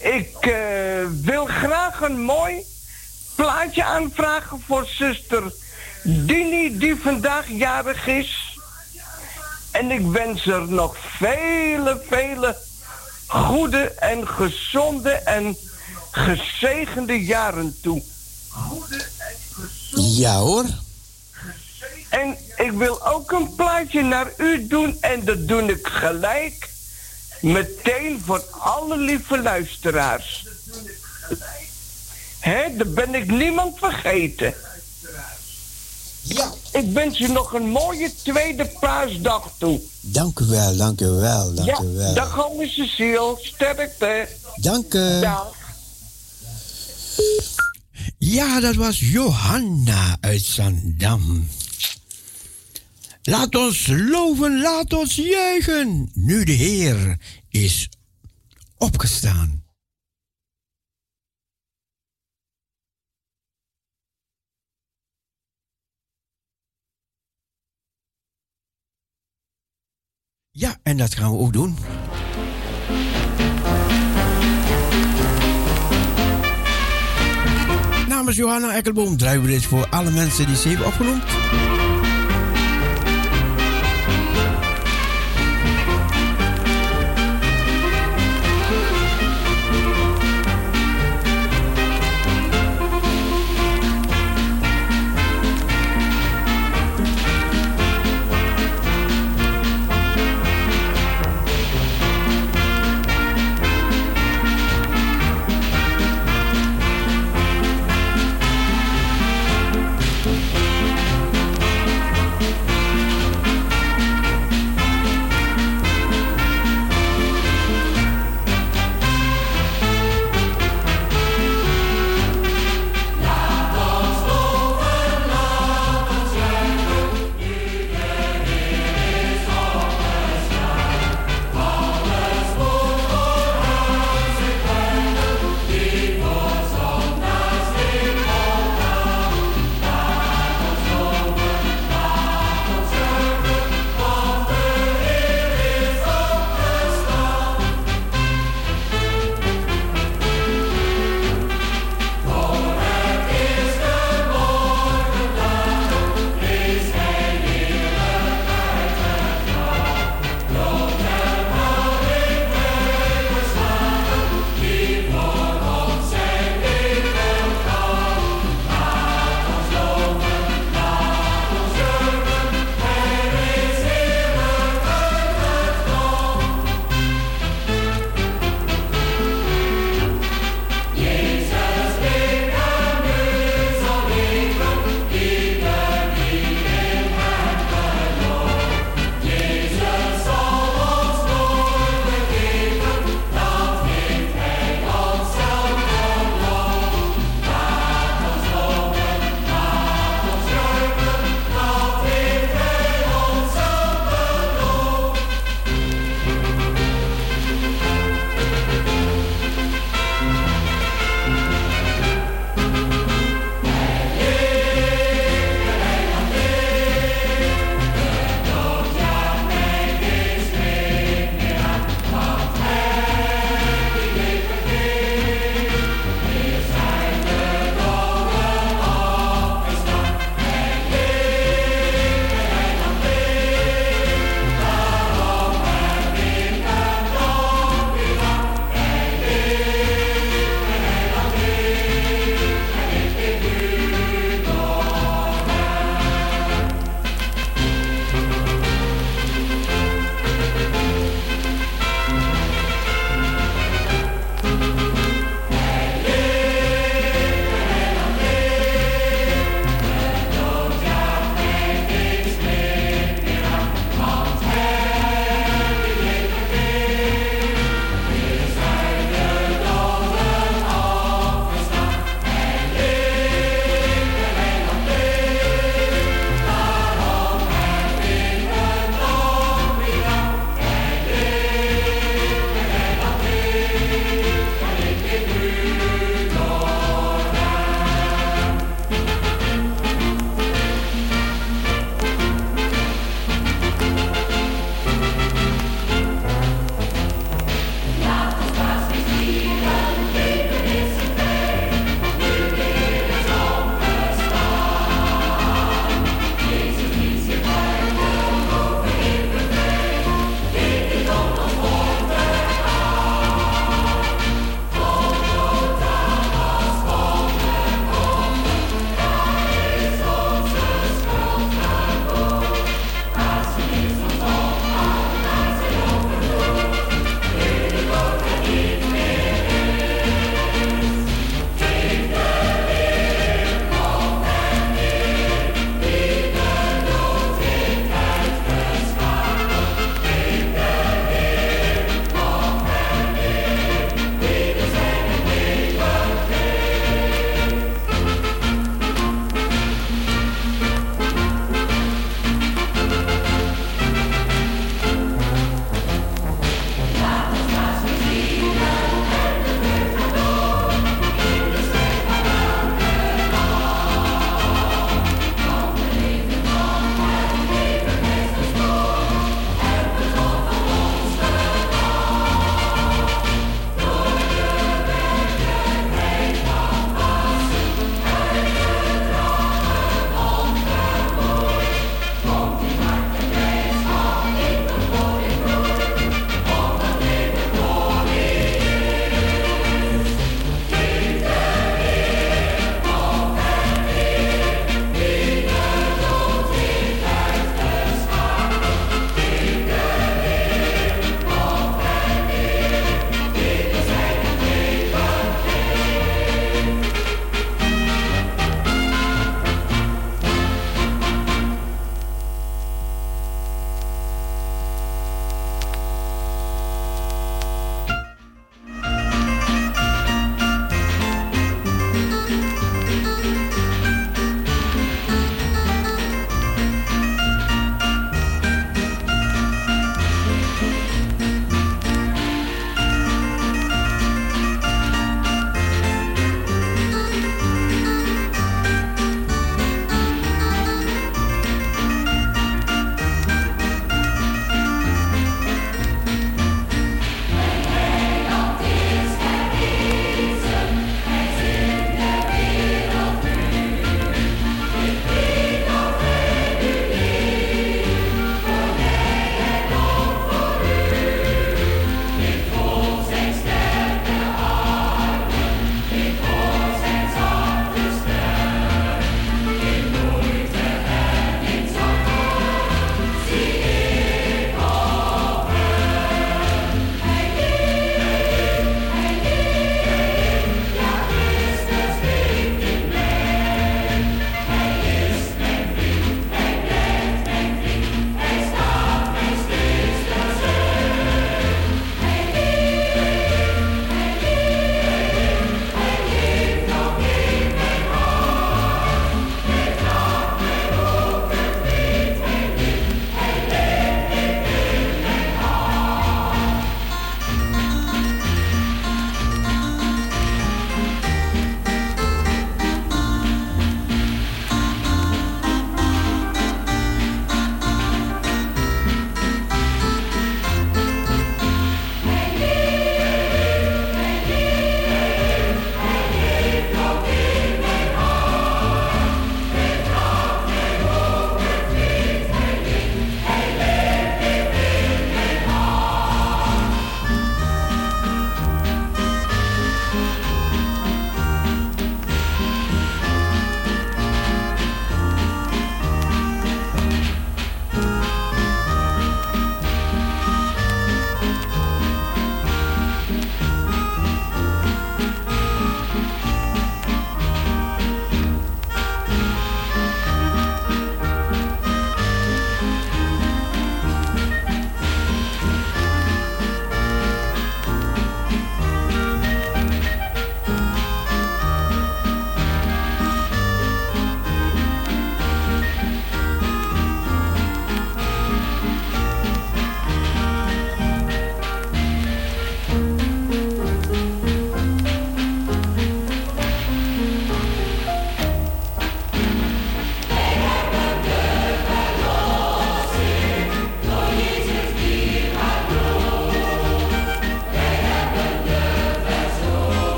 Ik 0.00 0.46
uh, 0.46 1.06
wil 1.22 1.46
graag 1.46 2.00
een 2.00 2.20
mooi 2.20 2.64
plaatje 3.34 3.84
aanvragen 3.84 4.62
voor 4.66 4.86
zuster 4.86 5.52
Dini, 6.02 6.78
die 6.78 6.96
vandaag 6.96 7.48
jarig 7.48 8.06
is. 8.06 8.58
En 9.70 9.90
ik 9.90 10.06
wens 10.06 10.46
er 10.46 10.68
nog 10.68 10.96
vele, 10.98 12.02
vele 12.08 12.56
goede 13.26 13.90
en 13.90 14.28
gezonde 14.28 15.10
en 15.10 15.56
gezegende 16.10 17.24
jaren 17.24 17.76
toe. 17.82 18.02
Ja 19.94 20.36
hoor. 20.36 20.64
En 22.08 22.36
ik 22.56 22.72
wil 22.72 23.06
ook 23.06 23.32
een 23.32 23.54
plaatje 23.54 24.02
naar 24.02 24.32
u 24.36 24.66
doen 24.66 24.96
en 25.00 25.24
dat 25.24 25.48
doe 25.48 25.62
ik 25.62 25.86
gelijk. 25.86 26.68
Meteen 27.40 28.22
voor 28.24 28.44
alle 28.50 28.96
lieve 28.98 29.42
luisteraars. 29.42 30.46
Hè, 32.38 32.76
daar 32.76 32.88
ben 32.88 33.14
ik 33.14 33.30
niemand 33.30 33.78
vergeten. 33.78 34.54
Ja. 36.22 36.52
Ik 36.72 36.92
wens 36.92 37.20
u 37.20 37.28
nog 37.28 37.52
een 37.52 37.68
mooie 37.68 38.14
tweede 38.22 38.70
paasdag 38.80 39.50
toe. 39.58 39.80
Dank 40.00 40.38
u 40.38 40.44
wel, 40.44 40.76
dank 40.76 41.00
u 41.00 41.06
wel, 41.06 41.54
dank 41.54 41.68
ja, 41.68 41.82
u 41.82 41.96
wel. 41.96 42.14
Dag 42.14 42.44
ome 42.44 42.66
Cecile, 42.66 43.36
sterkte. 43.40 44.28
Dank 44.56 44.94
u. 44.94 45.20
Dag. 45.20 45.54
Ja, 48.18 48.60
dat 48.60 48.74
was 48.74 49.00
Johanna 49.00 50.16
uit 50.20 50.42
Zandam. 50.42 51.48
Laat 53.28 53.54
ons 53.54 53.86
loven, 53.86 54.60
laat 54.60 54.92
ons 54.92 55.14
juichen, 55.14 56.10
nu 56.14 56.44
de 56.44 56.52
Heer 56.52 57.18
is 57.48 57.88
opgestaan. 58.76 59.64
Ja, 70.50 70.78
en 70.82 70.96
dat 70.96 71.14
gaan 71.14 71.30
we 71.30 71.38
ook 71.38 71.52
doen. 71.52 71.76
Namens 78.08 78.36
Johanna 78.36 78.74
Ekkelboom 78.74 79.16
draaien 79.16 79.42
we 79.42 79.48
dit 79.48 79.64
voor 79.64 79.88
alle 79.88 80.10
mensen 80.10 80.46
die 80.46 80.56
ze 80.56 80.68
hebben 80.68 80.86
opgenoemd. 80.86 81.87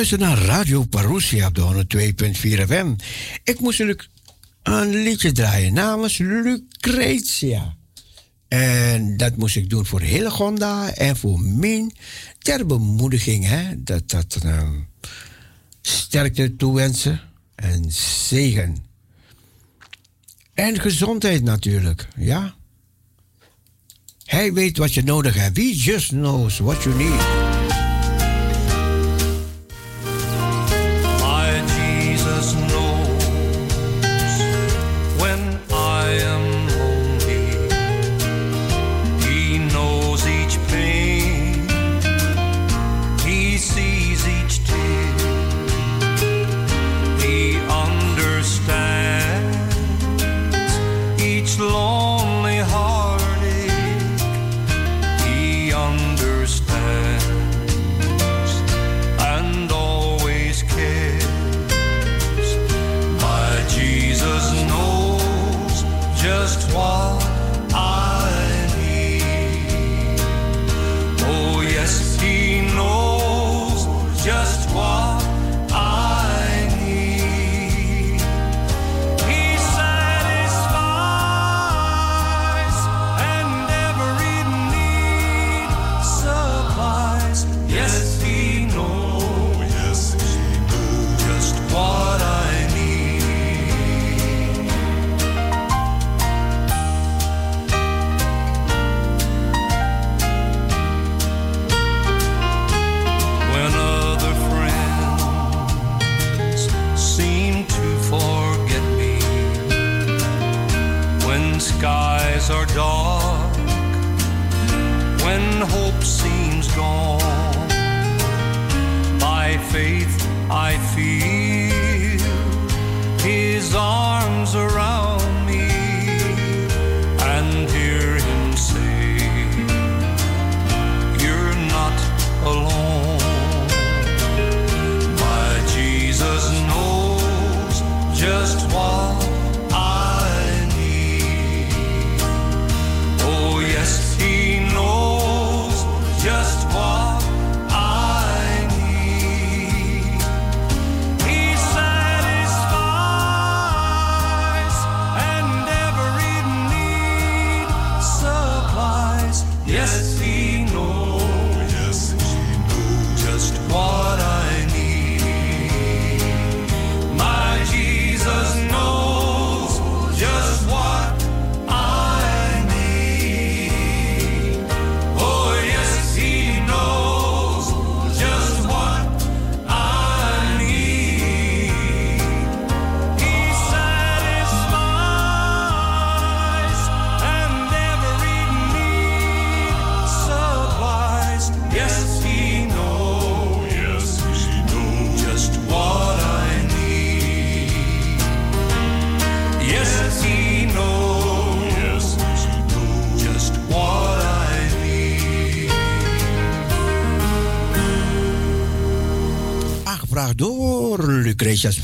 Luistert 0.00 0.20
naar 0.20 0.38
Radio 0.38 0.84
Parousia 0.84 1.46
op 1.46 1.54
de 1.54 1.86
102.4 2.34 2.40
FM. 2.40 2.94
Ik 3.44 3.60
moest 3.60 3.78
natuurlijk 3.78 4.08
een 4.62 5.02
liedje 5.02 5.32
draaien 5.32 5.72
namens 5.72 6.18
Lucretia. 6.18 7.76
En 8.48 9.16
dat 9.16 9.36
moest 9.36 9.56
ik 9.56 9.70
doen 9.70 9.86
voor 9.86 10.00
Hillegonda 10.00 10.94
en 10.94 11.16
voor 11.16 11.40
Min. 11.40 11.92
Ter 12.38 12.66
bemoediging, 12.66 13.46
hè. 13.46 13.82
Dat, 13.82 14.10
dat 14.10 14.38
uh, 14.44 14.68
sterkte 15.80 16.56
toewensen 16.56 17.20
en 17.54 17.84
zegen. 18.28 18.76
En 20.54 20.80
gezondheid 20.80 21.42
natuurlijk, 21.42 22.08
ja. 22.16 22.54
Hij 24.24 24.52
weet 24.52 24.76
wat 24.76 24.94
je 24.94 25.02
nodig 25.02 25.34
hebt. 25.34 25.56
He 25.56 25.72
just 25.74 26.08
knows 26.08 26.58
what 26.58 26.82
you 26.82 26.96
need. 26.96 27.39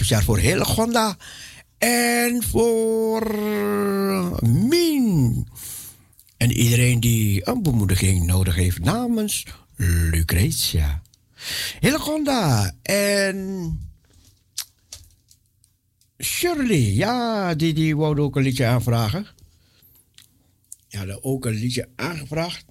Speciaal 0.07 0.25
voor 0.25 0.39
hele 0.39 0.65
Gonda 0.65 1.17
en 1.79 2.43
voor 2.43 3.35
Min. 4.49 5.47
En 6.37 6.51
iedereen 6.53 7.01
die 7.01 7.49
een 7.49 7.63
bemoediging 7.63 8.27
nodig 8.27 8.55
heeft 8.55 8.79
namens 8.79 9.45
Lucretia. 9.77 11.03
Gonda 11.81 12.75
en 12.83 13.81
Shirley, 16.19 16.93
ja, 16.93 17.55
die, 17.55 17.75
die 17.75 17.97
wou 17.97 18.21
ook 18.21 18.37
een 18.37 18.43
liedje 18.43 18.67
aanvragen. 18.67 19.27
Ja, 20.89 20.99
hadden 20.99 21.25
ook 21.25 21.45
een 21.45 21.55
liedje 21.55 21.89
aangevraagd 21.97 22.65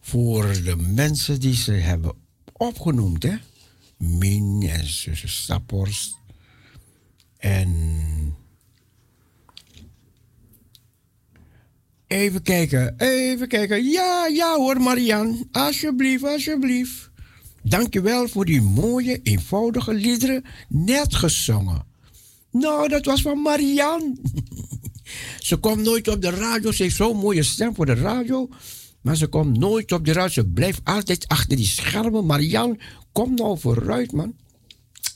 voor 0.00 0.62
de 0.64 0.76
mensen 0.76 1.40
die 1.40 1.54
ze 1.54 1.72
hebben 1.72 2.14
opgenoemd, 2.52 3.22
hè. 3.22 3.36
Min 3.98 4.62
en 4.68 4.86
zussen. 4.86 5.64
En. 7.42 7.70
Even 12.06 12.42
kijken, 12.42 12.94
even 12.98 13.48
kijken. 13.48 13.84
Ja, 13.84 14.26
ja 14.26 14.56
hoor, 14.56 14.80
Marian. 14.80 15.48
Alsjeblieft, 15.52 16.24
alsjeblieft. 16.24 17.10
Dankjewel 17.62 18.28
voor 18.28 18.44
die 18.44 18.60
mooie, 18.60 19.20
eenvoudige 19.22 19.94
liederen, 19.94 20.44
net 20.68 21.14
gezongen. 21.14 21.86
Nou, 22.50 22.88
dat 22.88 23.04
was 23.04 23.22
van 23.22 23.42
Marian. 23.42 24.18
ze 25.38 25.56
komt 25.56 25.82
nooit 25.82 26.08
op 26.08 26.22
de 26.22 26.30
radio. 26.30 26.72
Ze 26.72 26.82
heeft 26.82 26.96
zo'n 26.96 27.16
mooie 27.16 27.42
stem 27.42 27.74
voor 27.74 27.86
de 27.86 27.94
radio. 27.94 28.48
Maar 29.00 29.16
ze 29.16 29.26
komt 29.26 29.58
nooit 29.58 29.92
op 29.92 30.04
de 30.04 30.12
radio. 30.12 30.28
Ze 30.32 30.46
blijft 30.46 30.80
altijd 30.84 31.28
achter 31.28 31.56
die 31.56 31.66
schermen. 31.66 32.26
Marian, 32.26 32.80
kom 33.12 33.34
nou 33.34 33.58
vooruit, 33.58 34.12
man. 34.12 34.34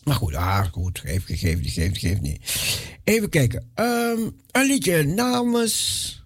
Maar 0.06 0.14
goed, 0.14 0.34
ah, 0.34 0.66
goed. 0.72 0.98
Geef, 0.98 1.24
geef, 1.26 1.72
geef, 1.72 1.98
geef 1.98 2.20
niet. 2.20 2.40
Even 3.04 3.28
kijken. 3.28 3.70
Um, 3.74 4.36
een 4.50 4.66
liedje 4.66 5.04
namens 5.04 6.24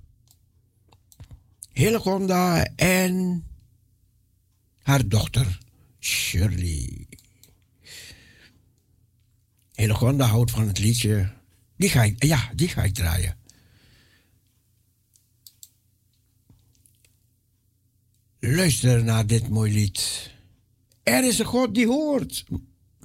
Hillegonda 1.72 2.64
en 2.76 3.44
haar 4.82 5.08
dochter 5.08 5.58
Shirley. 6.00 7.06
Hillegonda 9.72 10.26
houdt 10.26 10.50
van 10.50 10.66
het 10.66 10.78
liedje. 10.78 11.32
Die 11.76 11.88
ga 11.88 12.02
ik, 12.02 12.24
ja, 12.24 12.50
die 12.54 12.68
ga 12.68 12.82
ik 12.82 12.94
draaien. 12.94 13.36
Luister 18.38 19.04
naar 19.04 19.26
dit 19.26 19.48
mooi 19.48 19.72
lied. 19.72 20.30
Er 21.02 21.24
is 21.24 21.38
een 21.38 21.44
God 21.44 21.74
die 21.74 21.86
hoort. 21.86 22.44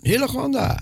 Hele 0.06 0.28
Gonda. 0.28 0.80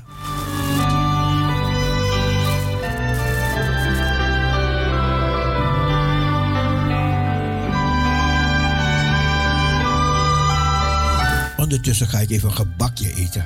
Ondertussen 11.57 12.07
ga 12.07 12.19
ik 12.19 12.29
even 12.29 12.49
een 12.49 12.55
gebakje 12.55 13.13
eten. 13.13 13.45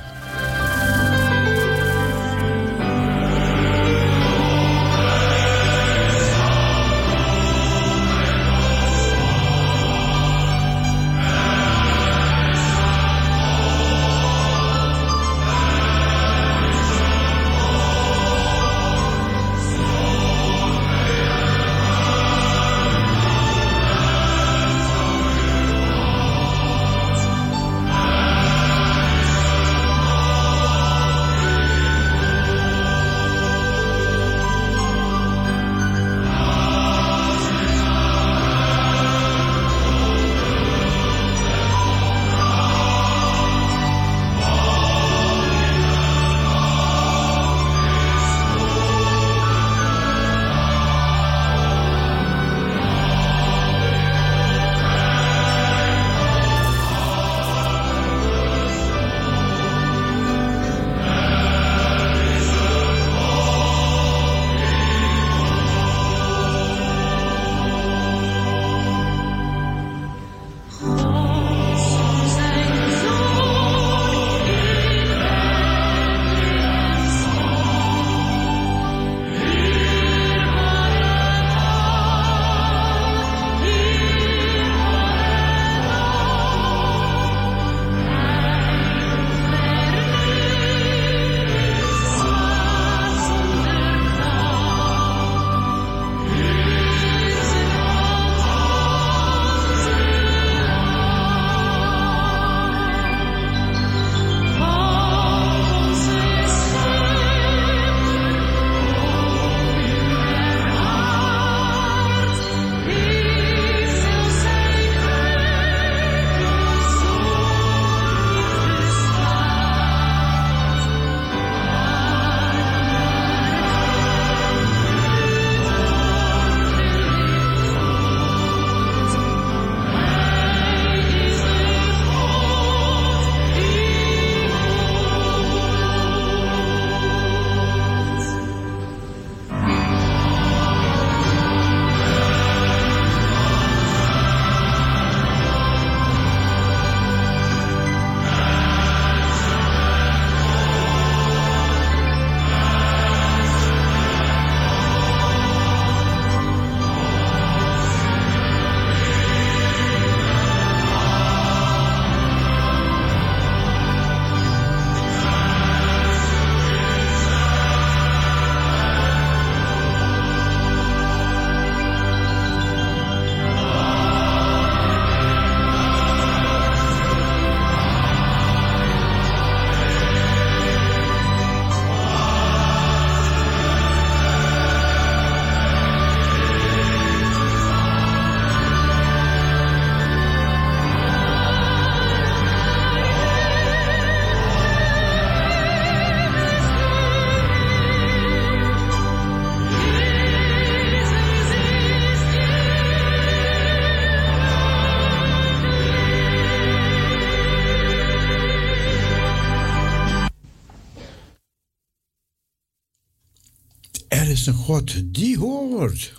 Een 214.28 214.54
God 214.54 215.14
die 215.14 215.38
hoort. 215.38 216.17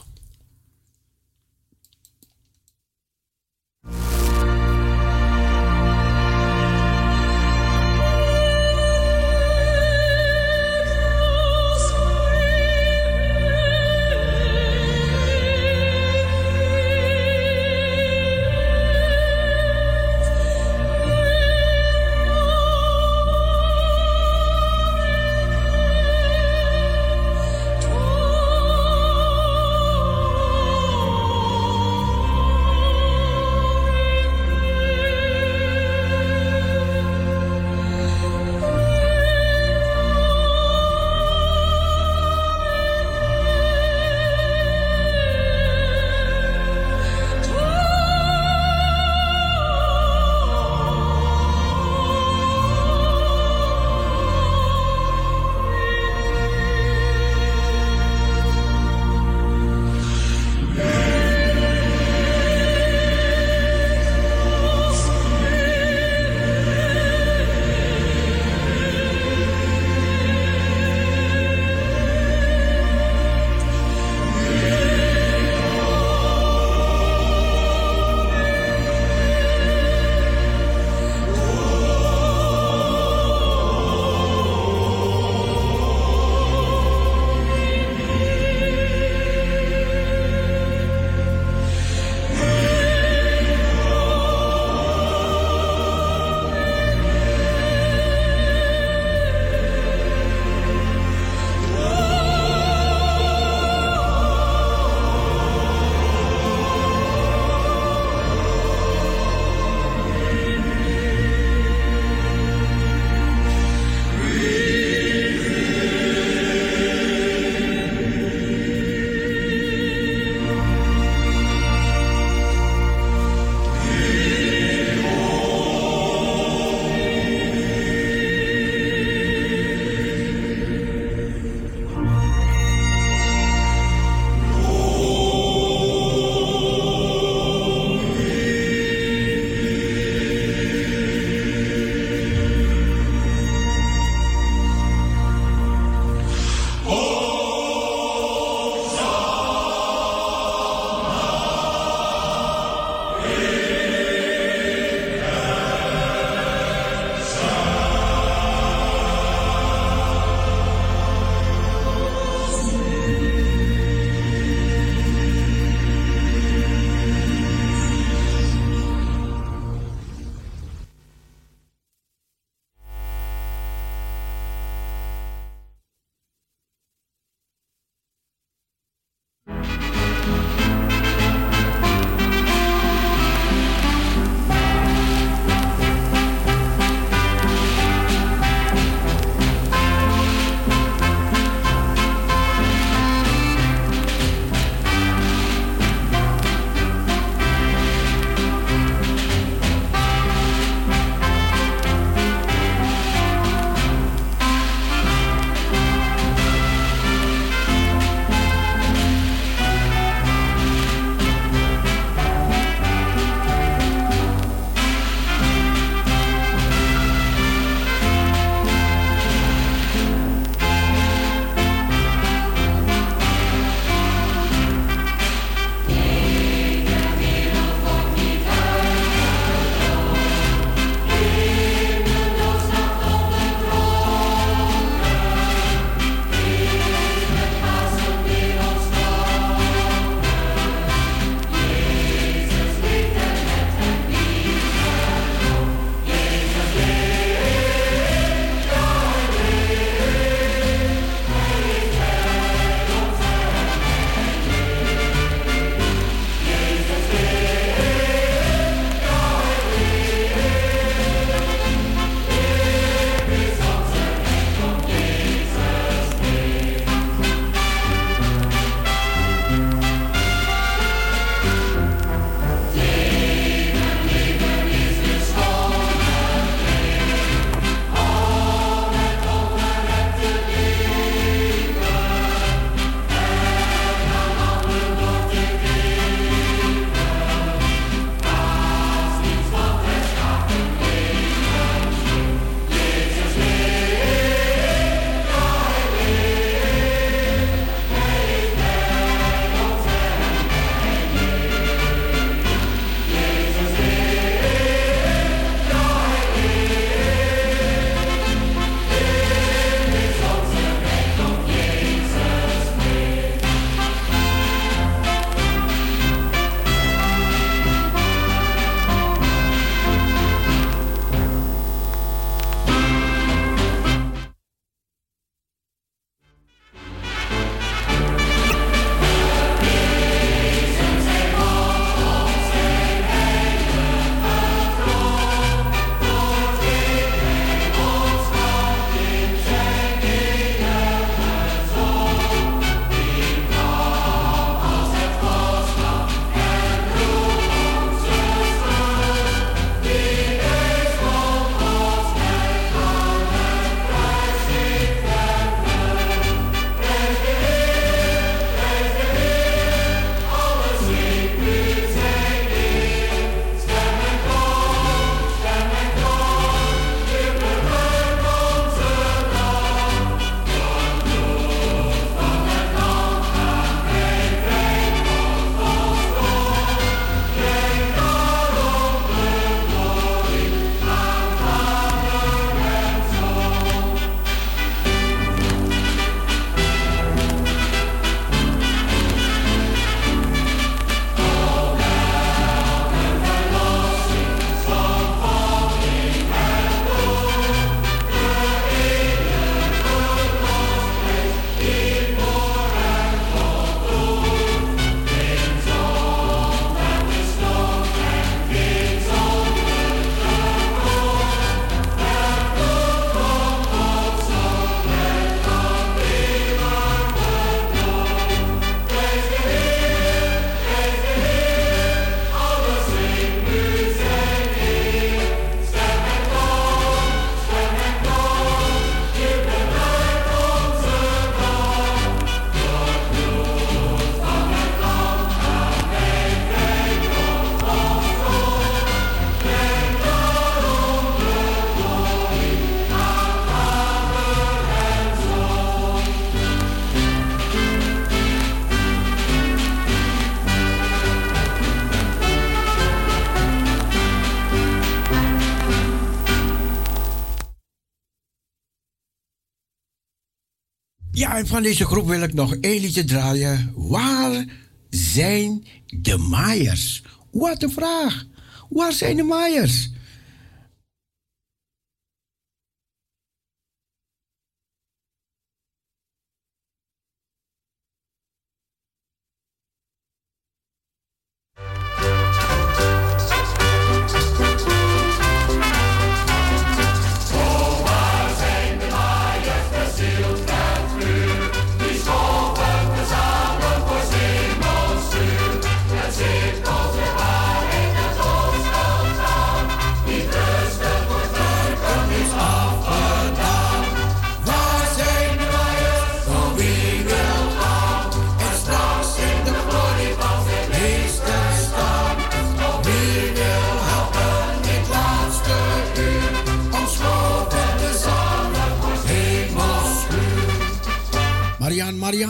En 461.40 461.48
van 461.48 461.64
deze 461.64 461.86
groep 461.86 462.08
wil 462.08 462.22
ik 462.22 462.34
nog 462.34 462.56
één 462.56 462.82
liedje 462.82 463.04
draaien. 463.04 463.74
Waar 463.76 464.46
zijn 464.90 465.66
de 465.86 466.18
Maaiers? 466.18 467.04
Wat 467.32 467.64
een 467.64 467.72
vraag! 467.72 468.26
Waar 468.70 468.94
zijn 468.94 469.16
de 469.16 469.24
Maaiers? 469.24 469.90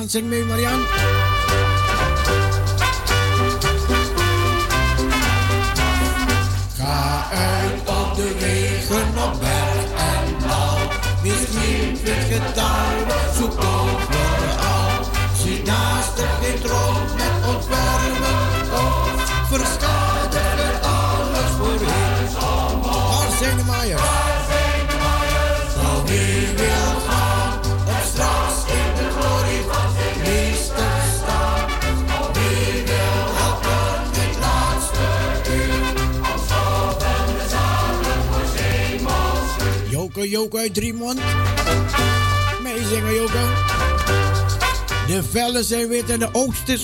Sing 0.10 0.28
Me, 0.28 0.43
Marianne. 0.43 0.99
C'était 46.66 46.78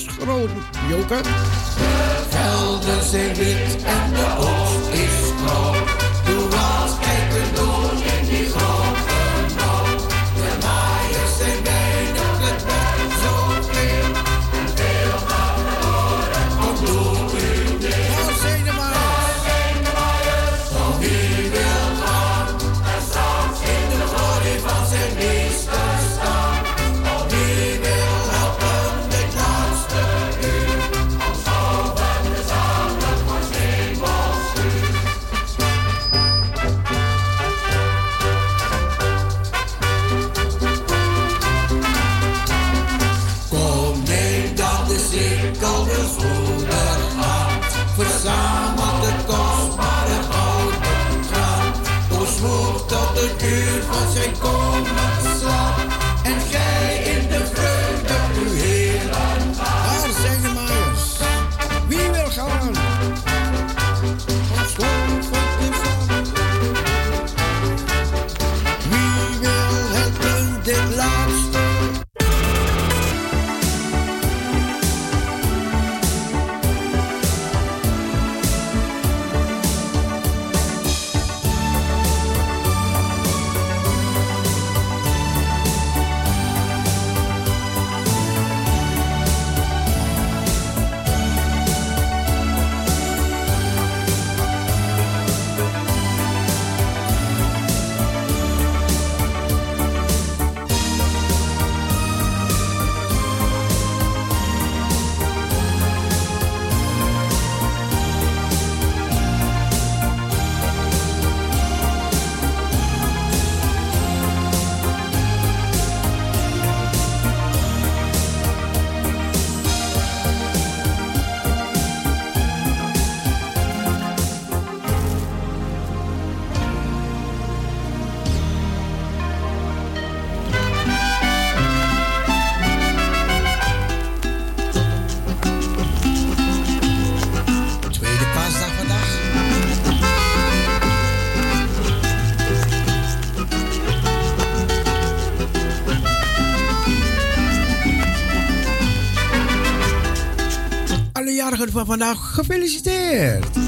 van 151.75 151.85
vandaag 151.85 152.33
gefeliciteerd. 152.33 153.64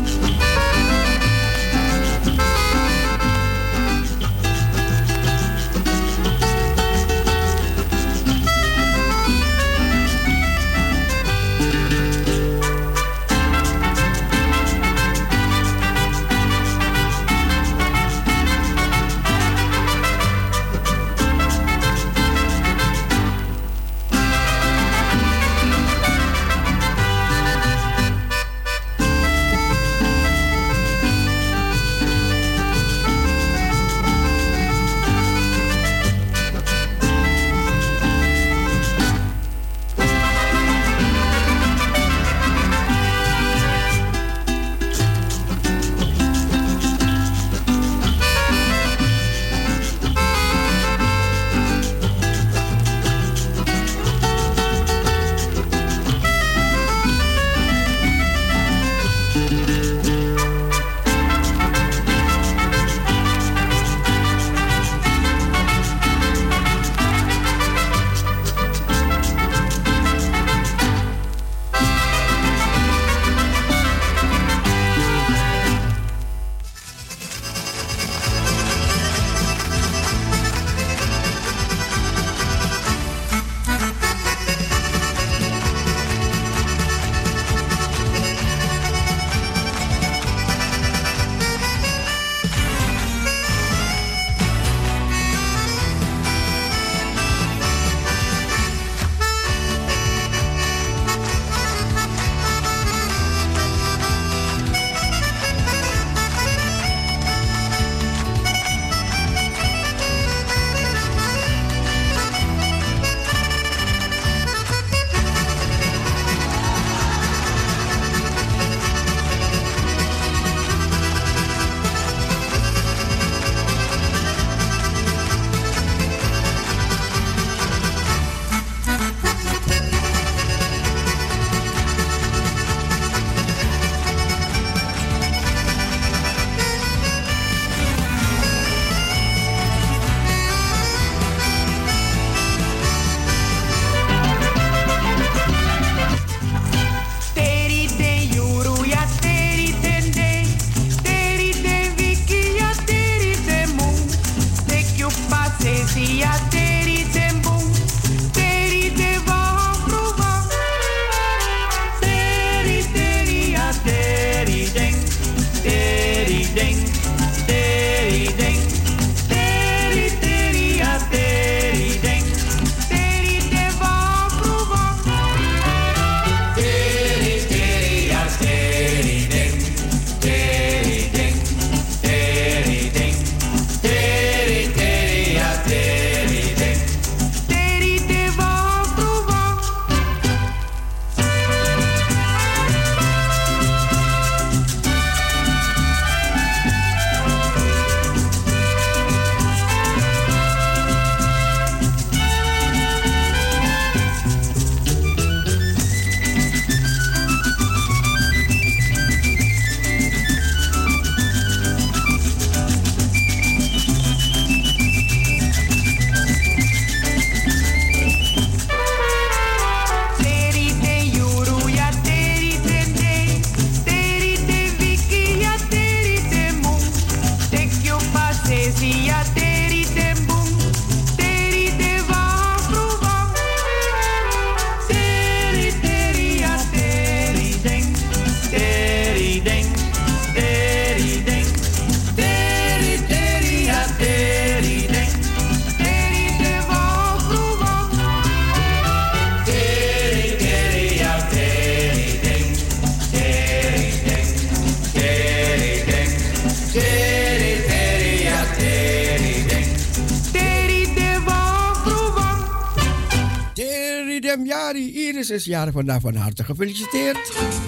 Jaren 265.45 265.73
vandaag 265.73 266.01
van 266.01 266.15
harte 266.15 266.43
gefeliciteerd. 266.43 267.66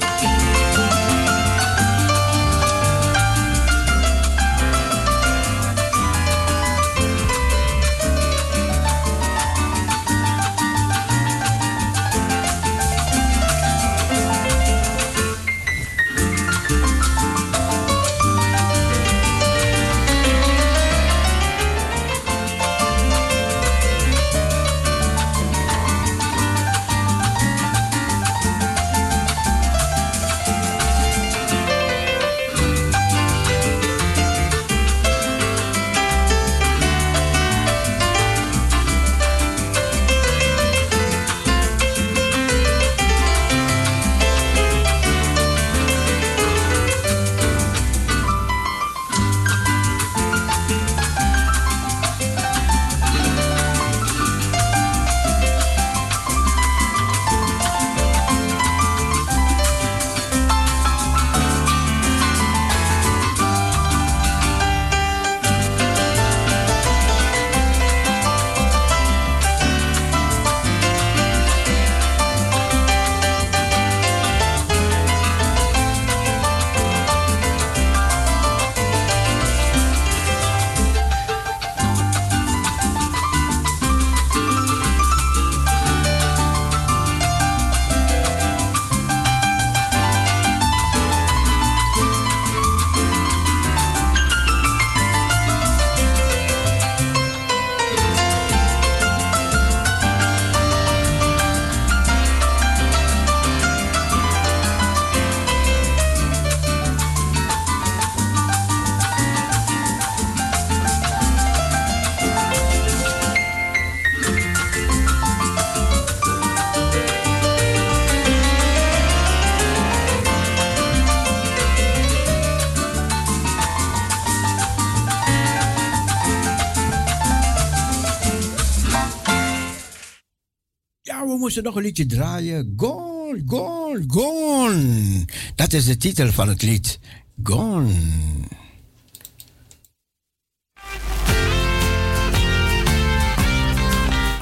Moesten 131.62 131.74
nog 131.74 131.76
een 131.76 131.84
liedje 131.84 132.18
draaien. 132.18 132.74
Gone, 132.78 133.42
gone, 133.46 134.04
gone. 134.08 135.26
Dat 135.56 135.74
is 135.74 135.86
de 135.86 135.98
titel 135.98 136.32
van 136.32 136.50
het 136.50 136.62
lied. 136.62 137.00
Gone. 137.44 137.94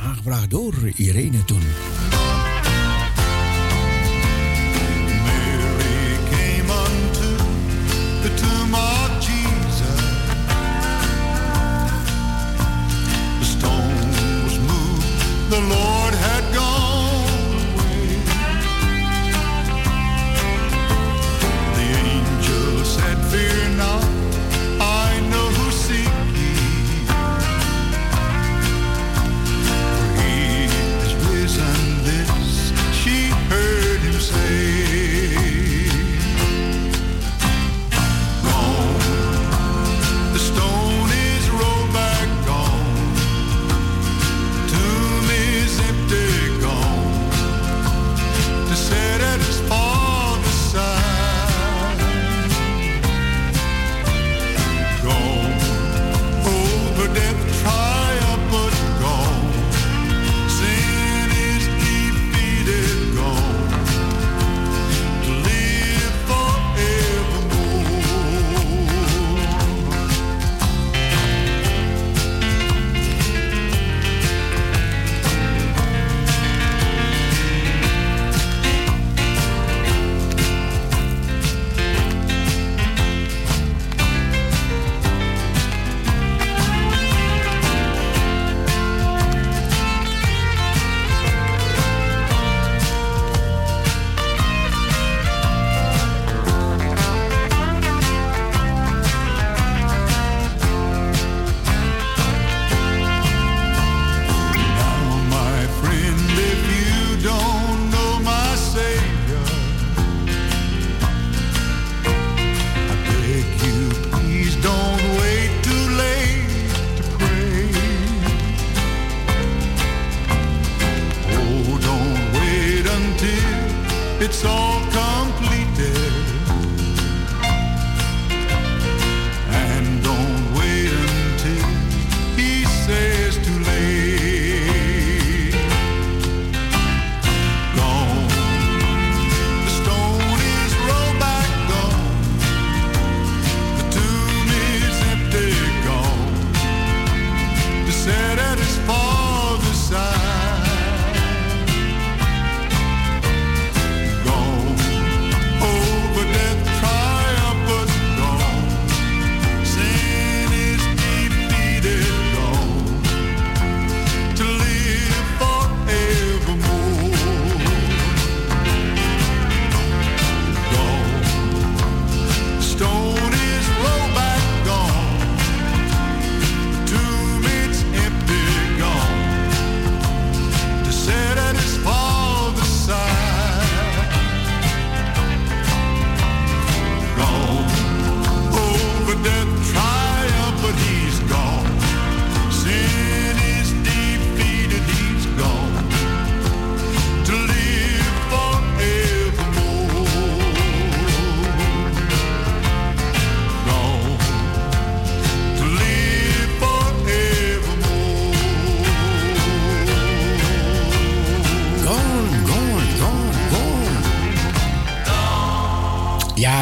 Aangevraagd 0.01 0.49
door 0.49 0.73
Irene 0.95 1.45
toen. 1.45 1.61
The 8.21 8.33
tomb 8.35 8.73
of 8.73 9.07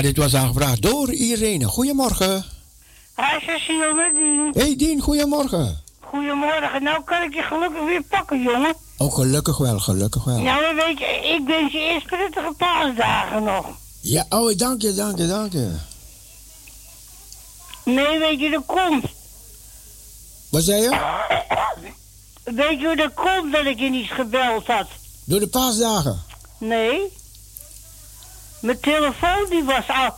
dit 0.05 0.17
was 0.17 0.35
aangevraagd 0.35 0.81
door 0.81 1.13
Irene. 1.13 1.65
Goedemorgen. 1.65 2.45
Hi 3.15 3.45
Cecile 3.45 3.93
met 3.93 4.15
Dien. 4.15 4.51
Hey 4.53 4.75
Dien, 4.75 5.01
goedemorgen. 5.01 5.83
Goedemorgen. 5.99 6.83
Nou 6.83 7.03
kan 7.03 7.21
ik 7.21 7.33
je 7.33 7.41
gelukkig 7.41 7.85
weer 7.85 8.03
pakken, 8.03 8.41
jongen. 8.41 8.75
Oh, 8.97 9.13
gelukkig 9.13 9.57
wel, 9.57 9.79
gelukkig 9.79 10.23
wel. 10.23 10.39
Nou, 10.39 10.75
weet 10.75 10.99
je, 10.99 11.05
ik 11.05 11.41
wens 11.47 11.71
je 11.71 11.79
eerst 11.79 12.05
prettige 12.05 12.53
paasdagen 12.57 13.43
nog. 13.43 13.65
Ja, 14.01 14.25
oh, 14.29 14.57
dank 14.57 14.81
je, 14.81 14.93
dank 14.93 15.17
je, 15.17 15.27
dank 15.27 15.51
je. 15.51 15.75
Nee, 17.83 18.19
weet 18.19 18.39
je, 18.39 18.49
dat 18.49 18.65
komt. 18.65 19.05
Wat 20.49 20.63
zei 20.63 20.81
je? 20.81 20.89
Weet 22.43 22.79
je 22.79 22.85
hoe 22.85 22.95
dat 22.95 23.13
komt 23.13 23.51
dat 23.53 23.65
ik 23.65 23.79
je 23.79 23.89
niet 23.89 24.11
gebeld 24.11 24.67
had? 24.67 24.87
Door 25.23 25.39
de 25.39 25.47
paasdagen. 25.47 26.23
Nee. 26.57 27.11
Mijn 28.61 28.79
telefoon 28.79 29.45
die 29.49 29.63
was 29.63 29.87
al... 29.87 30.13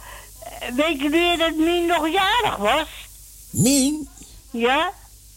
Weet 0.75 1.01
je 1.01 1.09
weer 1.09 1.37
dat 1.37 1.55
Mien 1.55 1.85
nog 1.85 2.07
jarig 2.09 2.57
was? 2.57 2.87
Mien? 3.49 4.09
Ja? 4.51 4.91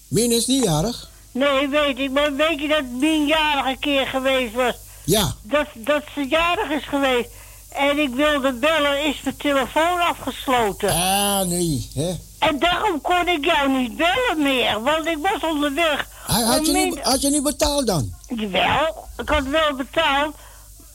Mien 0.09 0.33
is 0.33 0.47
niet 0.47 0.65
jarig. 0.65 1.11
Nee, 1.33 1.69
weet 1.69 1.99
ik. 1.99 2.11
Maar 2.11 2.35
weet 2.35 2.61
je 2.61 2.69
dat 2.69 2.85
Mien 2.85 3.27
jarig 3.27 3.67
een 3.67 3.79
keer 3.79 4.07
geweest 4.07 4.55
was? 4.55 4.75
Ja. 5.05 5.35
Dat, 5.43 5.67
dat 5.75 6.03
ze 6.15 6.27
jarig 6.29 6.71
is 6.71 6.85
geweest. 6.85 7.29
En 7.71 7.99
ik 7.99 8.15
wilde 8.15 8.53
bellen, 8.53 9.05
is 9.05 9.23
mijn 9.23 9.37
telefoon 9.37 10.01
afgesloten. 10.01 10.89
Ah, 10.89 11.41
nee, 11.41 11.91
hè? 11.95 12.15
En 12.39 12.59
daarom 12.59 13.01
kon 13.01 13.29
ik 13.29 13.45
jou 13.45 13.69
niet 13.81 13.97
bellen 13.97 14.43
meer, 14.43 14.83
want 14.83 15.07
ik 15.07 15.19
was 15.23 15.51
onderweg. 15.51 16.09
Had, 16.27 16.45
had, 16.45 16.67
je 16.67 16.73
niet, 16.73 16.99
had 16.99 17.21
je 17.21 17.31
niet 17.31 17.43
betaald 17.43 17.87
dan? 17.87 18.15
Jawel, 18.29 19.09
ik 19.17 19.29
had 19.29 19.45
wel 19.45 19.75
betaald, 19.77 20.35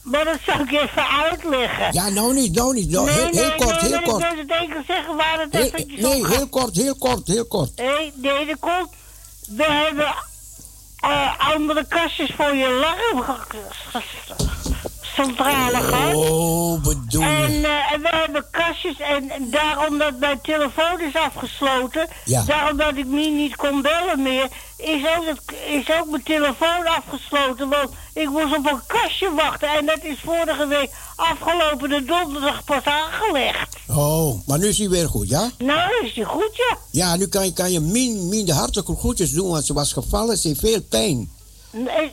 maar 0.05 0.25
dat 0.25 0.37
zal 0.45 0.59
ik 0.59 0.71
even 0.71 1.07
uitleggen. 1.23 1.93
Ja, 1.93 2.09
nou 2.09 2.33
niet, 2.33 2.55
nou 2.55 2.73
niet. 2.73 2.89
Nou, 2.89 3.09
heel, 3.09 3.27
heel 3.31 3.55
kort, 3.55 3.81
nee, 3.81 3.89
heel 3.89 3.91
maar 3.91 4.01
kort. 4.01 4.23
Ik 4.23 4.29
wil 4.29 4.37
het 4.37 4.51
één 4.51 4.69
keer 4.69 4.83
zeggen 4.87 5.15
waar 5.15 5.39
het 5.39 5.53
Heel- 5.53 5.61
eventjes 5.63 5.99
nee, 6.01 6.27
heel 6.27 6.47
kort, 6.47 6.75
heel 6.75 6.95
kort, 6.95 7.27
heel 7.27 7.45
kort. 7.45 7.75
Nee, 7.75 8.11
nee, 8.15 8.45
dat 8.45 8.59
komt. 8.59 8.89
We 9.47 9.63
hebben 9.63 10.15
eh, 10.99 11.53
andere 11.53 11.85
kastjes 11.87 12.31
voor 12.37 12.55
je 12.55 12.79
gehad. 15.15 16.15
Oh, 16.15 16.81
bedoel 16.83 17.21
En, 17.21 17.51
je. 17.51 17.67
en 17.93 18.01
we 18.01 18.09
hebben 18.11 18.45
kastjes 18.51 18.99
en 18.99 19.31
daarom 19.51 19.97
dat 19.97 20.19
mijn 20.19 20.39
telefoon 20.41 21.01
is 21.01 21.15
afgesloten, 21.15 22.07
Ja. 22.25 22.43
daarom 22.43 22.77
dat 22.77 22.95
ik 22.97 23.05
me 23.07 23.25
niet 23.29 23.55
kon 23.55 23.81
bellen 23.81 24.21
meer, 24.21 24.47
is 24.77 25.01
ook, 25.17 25.25
het, 25.25 25.41
is 25.67 25.91
ook 25.99 26.09
mijn 26.09 26.23
telefoon 26.23 26.85
afgesloten. 26.85 27.69
Want 27.69 27.89
ik 28.13 28.29
moest 28.29 28.57
op 28.57 28.65
een 28.71 28.81
kastje 28.87 29.31
wachten 29.35 29.69
en 29.69 29.85
dat 29.85 30.03
is 30.03 30.19
vorige 30.23 30.67
week 30.67 30.91
afgelopen 31.15 31.89
de 31.89 32.03
donderdag 32.05 32.63
pas 32.63 32.83
aangelegd. 32.83 33.75
Oh, 33.87 34.47
maar 34.47 34.59
nu 34.59 34.67
is 34.67 34.77
hij 34.77 34.89
weer 34.89 35.07
goed, 35.09 35.29
ja? 35.29 35.49
Nou, 35.57 36.05
is 36.05 36.13
die 36.13 36.25
goed, 36.25 36.55
ja. 36.55 36.77
Ja, 36.91 37.15
nu 37.15 37.27
kan 37.27 37.45
je, 37.45 37.53
kan 37.53 37.71
je 37.71 37.79
Mien, 37.79 38.29
Mien 38.29 38.45
de 38.45 38.53
hartelijke 38.53 38.95
groetjes 38.95 39.31
doen, 39.31 39.49
want 39.49 39.65
ze 39.65 39.73
was 39.73 39.93
gevallen. 39.93 40.37
Ze 40.37 40.47
heeft 40.47 40.59
veel 40.59 40.81
pijn. 40.81 41.29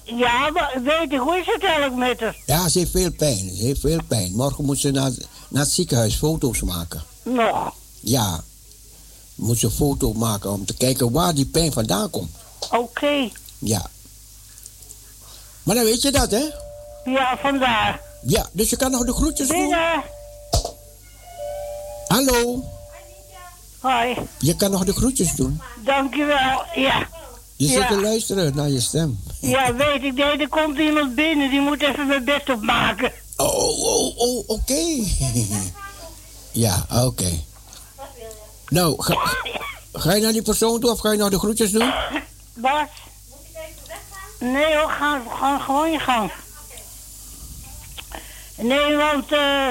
Ja, 0.05 0.51
maar 0.51 0.81
weet 0.85 1.13
ik, 1.13 1.19
hoe 1.19 1.37
is 1.39 1.47
het 1.47 1.63
eigenlijk 1.65 1.95
met 1.95 2.21
haar? 2.21 2.37
Ja, 2.47 2.69
ze 2.69 2.79
heeft 2.79 2.91
veel 2.91 3.13
pijn. 3.13 3.51
Ze 3.57 3.63
heeft 3.63 3.81
veel 3.81 4.01
pijn. 4.09 4.33
Morgen 4.35 4.65
moet 4.65 4.79
ze 4.79 4.91
naar, 4.91 5.11
naar 5.49 5.63
het 5.63 5.73
ziekenhuis 5.73 6.15
foto's 6.15 6.61
maken. 6.61 7.03
Nog. 7.23 7.75
Ja. 8.01 8.41
Moet 9.35 9.59
ze 9.59 9.67
een 9.67 9.73
foto 9.73 10.13
maken 10.13 10.51
om 10.51 10.65
te 10.65 10.75
kijken 10.77 11.13
waar 11.13 11.35
die 11.35 11.47
pijn 11.47 11.73
vandaan 11.73 12.11
komt. 12.11 12.31
Oké. 12.71 13.29
Ja. 13.59 13.87
Maar 15.63 15.75
dan 15.75 15.85
weet 15.85 16.03
je 16.03 16.11
dat, 16.11 16.31
hè? 16.31 16.45
Ja, 17.05 17.39
vandaar. 17.43 18.01
Ja, 18.27 18.47
dus 18.53 18.71
je 18.71 18.77
kan 18.77 18.91
nog 18.91 19.05
de 19.05 19.13
groetjes 19.13 19.49
doen. 19.49 19.57
Binnen. 19.59 20.03
Hallo. 22.07 22.65
Hoi. 23.79 24.17
Je 24.39 24.57
kan 24.57 24.71
nog 24.71 24.85
de 24.85 24.93
groetjes 24.93 25.35
doen. 25.35 25.61
Dankjewel. 25.85 26.63
Ja. 26.75 27.09
Je 27.57 27.67
zit 27.67 27.77
Ja. 27.77 27.87
te 27.89 28.01
luisteren 28.01 28.55
naar 28.57 28.71
je 28.71 28.81
stem. 28.81 29.21
Ja, 29.43 29.75
weet 29.75 30.03
ik. 30.03 30.15
Nee, 30.15 30.39
er 30.39 30.49
komt 30.49 30.79
iemand 30.79 31.15
binnen. 31.15 31.51
Die 31.51 31.61
moet 31.61 31.83
even 31.83 32.07
mijn 32.07 32.25
bed 32.25 32.51
opmaken. 32.51 33.13
Oh, 33.37 33.81
oh, 33.81 34.19
oh, 34.19 34.49
oké. 34.49 35.05
ja, 36.65 36.87
oké. 37.05 37.31
Nou, 38.69 39.03
ga, 39.03 39.37
ga 39.93 40.15
je 40.15 40.23
naar 40.23 40.33
die 40.33 40.43
persoon 40.43 40.81
toe 40.81 40.91
of 40.91 41.01
ga 41.01 41.13
je 41.13 41.19
nog 41.19 41.31
de 41.31 41.39
groetjes 41.39 41.71
doen? 41.71 41.93
Bas? 42.55 42.89
Nee 44.39 44.77
hoor, 44.77 44.91
ga, 44.91 45.23
ga 45.29 45.59
gewoon 45.59 45.91
je 45.91 45.99
gang. 45.99 46.33
Nee, 48.57 48.97
want... 48.97 49.33
eh 49.33 49.69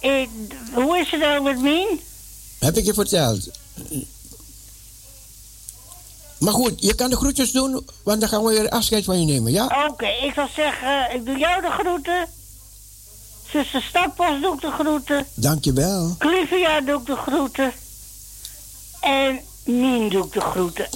ik, 0.00 0.28
hoe 0.74 0.98
is 0.98 1.10
het 1.10 1.20
nou 1.20 1.42
met 1.42 1.60
Mien? 1.60 2.00
Heb 2.58 2.76
ik 2.76 2.84
je 2.84 2.94
verteld. 2.94 3.48
Maar 6.38 6.52
goed, 6.52 6.72
je 6.76 6.94
kan 6.94 7.10
de 7.10 7.16
groetjes 7.16 7.52
doen, 7.52 7.86
want 8.02 8.20
dan 8.20 8.28
gaan 8.28 8.44
we 8.44 8.50
weer 8.50 8.68
afscheid 8.68 9.04
van 9.04 9.20
je 9.20 9.26
nemen, 9.26 9.52
ja? 9.52 9.86
Oké, 9.88 10.06
ik 10.06 10.32
zal 10.34 10.48
zeggen, 10.56 11.14
ik 11.14 11.26
doe 11.26 11.38
jou 11.38 11.62
de 11.62 11.70
groeten. 11.70 12.26
Zuster 13.52 13.82
Stappas 13.82 14.40
doe 14.40 14.54
ik 14.54 14.60
de 14.60 14.70
groeten. 14.70 15.26
Dankjewel. 15.34 16.14
Clivia 16.18 16.80
doe 16.80 17.00
ik 17.00 17.06
de 17.06 17.16
groeten. 17.16 17.72
En 19.00 19.40
Mien 19.64 20.08
doe 20.08 20.24
ik 20.24 20.32
de 20.32 20.40
groeten. 20.40 20.88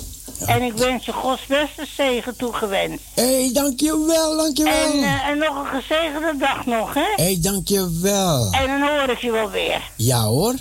En 0.46 0.62
ik 0.62 0.72
wens 0.72 1.04
je 1.04 1.12
Gods 1.12 1.46
beste 1.46 1.86
zegen 1.96 2.36
toegewenst. 2.36 3.04
Hé, 3.14 3.42
hey, 3.42 3.50
dankjewel, 3.52 4.36
dankjewel. 4.36 4.92
En, 4.92 5.02
eh, 5.02 5.26
en 5.26 5.38
nog 5.38 5.56
een 5.56 5.82
gezegende 5.82 6.36
dag 6.38 6.66
nog, 6.66 6.94
hè? 6.94 7.00
Hé, 7.16 7.22
hey, 7.22 7.38
dankjewel. 7.40 8.52
En 8.52 8.66
dan 8.66 8.88
hoor 8.88 9.08
ik 9.08 9.18
je 9.18 9.30
wel 9.30 9.50
weer. 9.50 9.90
Ja 9.96 10.22
hoor. 10.22 10.54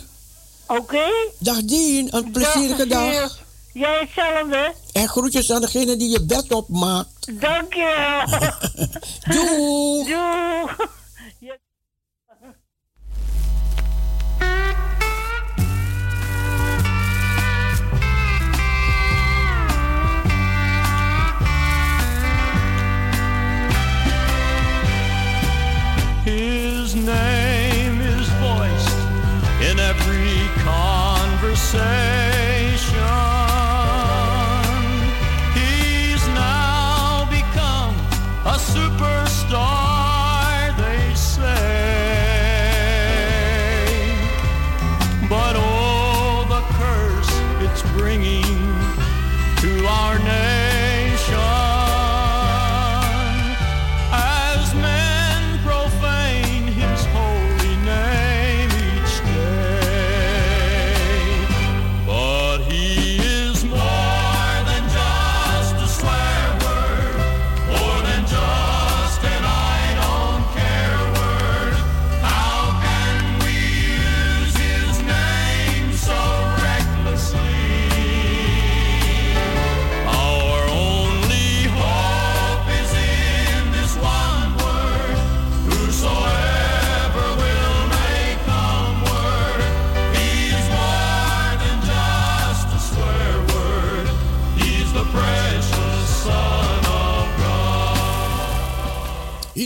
Oké? 0.67 1.03
Dag 1.37 1.63
Dien, 1.63 2.15
een 2.15 2.31
plezierige 2.31 2.87
Dag, 2.87 3.13
dag. 3.13 3.39
Jij 3.73 3.99
hetzelfde. 3.99 4.73
En 4.91 5.07
groetjes 5.07 5.51
aan 5.51 5.61
degene 5.61 5.97
die 5.97 6.09
je 6.09 6.25
bed 6.25 6.51
opmaakt. 6.51 7.41
Dankjewel. 7.41 8.25
Doei. 9.33 10.03
Doeg. 10.05 10.75
Ja. 11.39 11.57
His 26.23 26.93
name 26.93 28.01
is 28.01 28.27
voiced 28.39 28.95
in 29.71 29.79
every 29.79 30.49
conversation. 30.63 32.30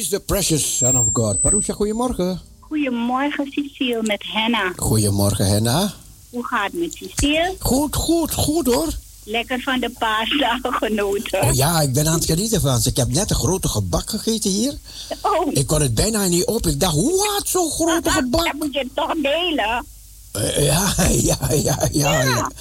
He's 0.06 0.14
the 0.14 0.20
precious 0.20 0.78
son 0.78 0.96
of 0.96 1.08
God. 1.14 1.42
Parusha, 1.42 1.74
goedemorgen. 1.74 2.40
Goedemorgen 2.60 3.52
Cecile 3.52 4.02
met 4.02 4.24
Henna. 4.28 4.74
Goedemorgen, 4.76 5.46
Henna. 5.46 5.94
Hoe 6.30 6.46
gaat 6.46 6.72
het 6.72 6.80
met 6.80 6.94
Cecile? 6.94 7.56
Goed, 7.60 7.96
goed, 7.96 8.34
goed 8.34 8.66
hoor. 8.66 8.88
Lekker 9.24 9.60
van 9.60 9.80
de 9.80 9.90
paasdagen 10.00 10.74
genoten. 10.74 11.42
Oh 11.42 11.54
ja, 11.54 11.82
ik 11.82 11.94
ben 11.94 12.08
aan 12.08 12.14
het 12.14 12.26
genieten 12.26 12.62
van 12.62 12.80
ze. 12.82 12.90
Ik 12.90 12.98
heb 12.98 13.08
net 13.08 13.30
een 13.30 13.36
grote 13.36 13.68
gebak 13.68 14.10
gegeten 14.10 14.52
hier. 14.52 14.78
Oh, 15.22 15.48
Ik 15.52 15.68
kon 15.68 15.82
het 15.82 15.94
bijna 15.94 16.26
niet 16.26 16.46
op. 16.46 16.68
Ik 16.68 16.80
dacht, 16.80 16.96
wat, 16.96 17.44
zo'n 17.46 17.72
grote 17.72 18.10
gebak? 18.10 18.46
dat 18.46 18.54
moet 18.54 18.74
je 18.74 18.88
toch 18.94 19.14
delen. 19.22 19.86
Eh, 20.32 20.66
ja, 20.66 20.94
ja, 21.30 21.38
ja, 21.52 21.90
ja. 21.92 22.22
ja. 22.24 22.52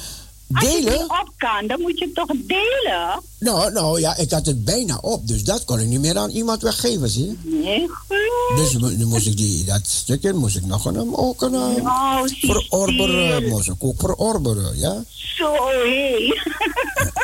Als 0.55 0.65
je 0.65 0.71
Delen? 0.71 0.93
niet 0.93 1.01
op 1.11 1.31
kan, 1.37 1.66
dan 1.66 1.81
moet 1.81 1.99
je 1.99 2.05
het 2.05 2.15
toch 2.15 2.27
delen. 2.47 3.23
Nou, 3.39 3.73
nou 3.73 4.01
ja, 4.01 4.16
ik 4.16 4.31
had 4.31 4.47
het 4.47 4.65
bijna 4.65 4.99
op. 5.01 5.29
Dus 5.29 5.45
dat 5.45 5.65
kon 5.65 5.79
ik 5.79 5.87
niet 5.87 6.01
meer 6.01 6.19
aan 6.19 6.31
iemand 6.31 6.62
weggeven, 6.62 7.09
zie 7.09 7.27
je. 7.27 7.37
Nee, 7.43 7.89
goed. 7.89 8.57
Dus 8.57 8.73
nu 8.97 9.05
moest 9.05 9.27
ik 9.27 9.37
die, 9.37 9.65
dat 9.65 9.81
stukje 9.87 10.33
moest 10.33 10.57
ik 10.57 10.65
nog 10.66 10.85
een, 10.85 11.16
ook 11.16 11.43
een, 11.43 11.55
eh, 11.55 11.83
Nou, 11.83 12.29
verorberen. 12.41 13.49
Moest 13.49 13.69
ik 13.69 13.75
ook 13.79 14.01
verorberen, 14.01 14.79
ja. 14.79 15.05
Zo, 15.37 15.55
hé. 15.85 16.16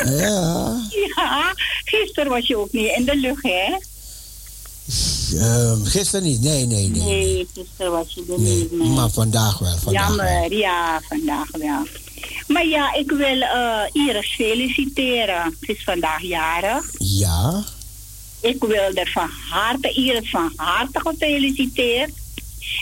Ja. 0.05 0.81
Ja, 1.17 1.53
gisteren 1.85 2.31
was 2.31 2.47
je 2.47 2.57
ook 2.59 2.73
niet 2.73 2.93
in 2.97 3.05
de 3.05 3.17
lucht, 3.17 3.43
hè? 3.43 3.77
Ehm, 5.39 5.85
gisteren 5.85 6.23
niet, 6.27 6.41
nee, 6.41 6.67
nee, 6.67 6.89
nee. 6.89 7.03
Nee, 7.03 7.49
gisteren 7.55 7.93
was 7.93 8.07
je 8.15 8.25
er 8.33 8.41
Nee, 8.41 8.55
niet. 8.57 8.73
nee. 8.79 8.89
maar 8.89 9.11
vandaag 9.11 9.59
wel. 9.59 9.77
Vandaag 9.77 10.17
wel. 10.17 10.27
Jammer, 10.27 10.53
ja, 10.59 11.01
vandaag 11.09 11.49
wel. 11.51 11.87
Maar 12.47 12.67
ja, 12.67 12.95
ik 12.95 13.11
wil 13.11 13.41
eh, 13.41 13.81
Iris 13.93 14.35
feliciteren. 14.35 15.57
Ze 15.61 15.73
is 15.73 15.85
vandaag 15.85 16.23
jarig. 16.23 16.85
Ja, 16.99 17.65
Ik 18.41 18.61
wil 18.65 18.95
er 18.95 19.11
van 19.13 19.31
harte, 19.51 19.93
Iris 19.93 20.31
van 20.31 20.53
harte 20.57 21.01
gefeliciteerd. 21.01 22.11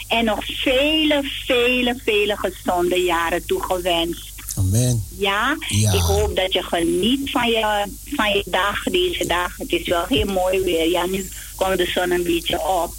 En 0.08 0.24
nog 0.24 0.44
vele, 0.44 1.30
vele, 1.46 2.00
vele 2.04 2.36
gezonde 2.36 2.96
jaren 2.96 3.46
toegewenst. 3.46 4.26
amen. 4.56 5.04
Ja, 5.18 5.56
Ja. 5.68 5.92
ik 5.92 6.00
hoop 6.00 6.36
dat 6.36 6.52
je 6.52 6.62
geniet 6.62 7.30
van 7.30 7.48
je, 7.48 7.84
van 8.16 8.28
je 8.30 8.42
dag, 8.46 8.82
deze 8.82 9.26
dag. 9.26 9.56
Het 9.56 9.72
is 9.72 9.88
wel 9.88 10.04
heel 10.08 10.24
mooi 10.26 10.60
weer. 10.60 10.90
Ja, 10.90 11.06
nu 11.06 11.28
komt 11.56 11.76
de 11.78 11.86
zon 11.94 12.10
een 12.10 12.22
beetje 12.22 12.60
op. 12.68 12.94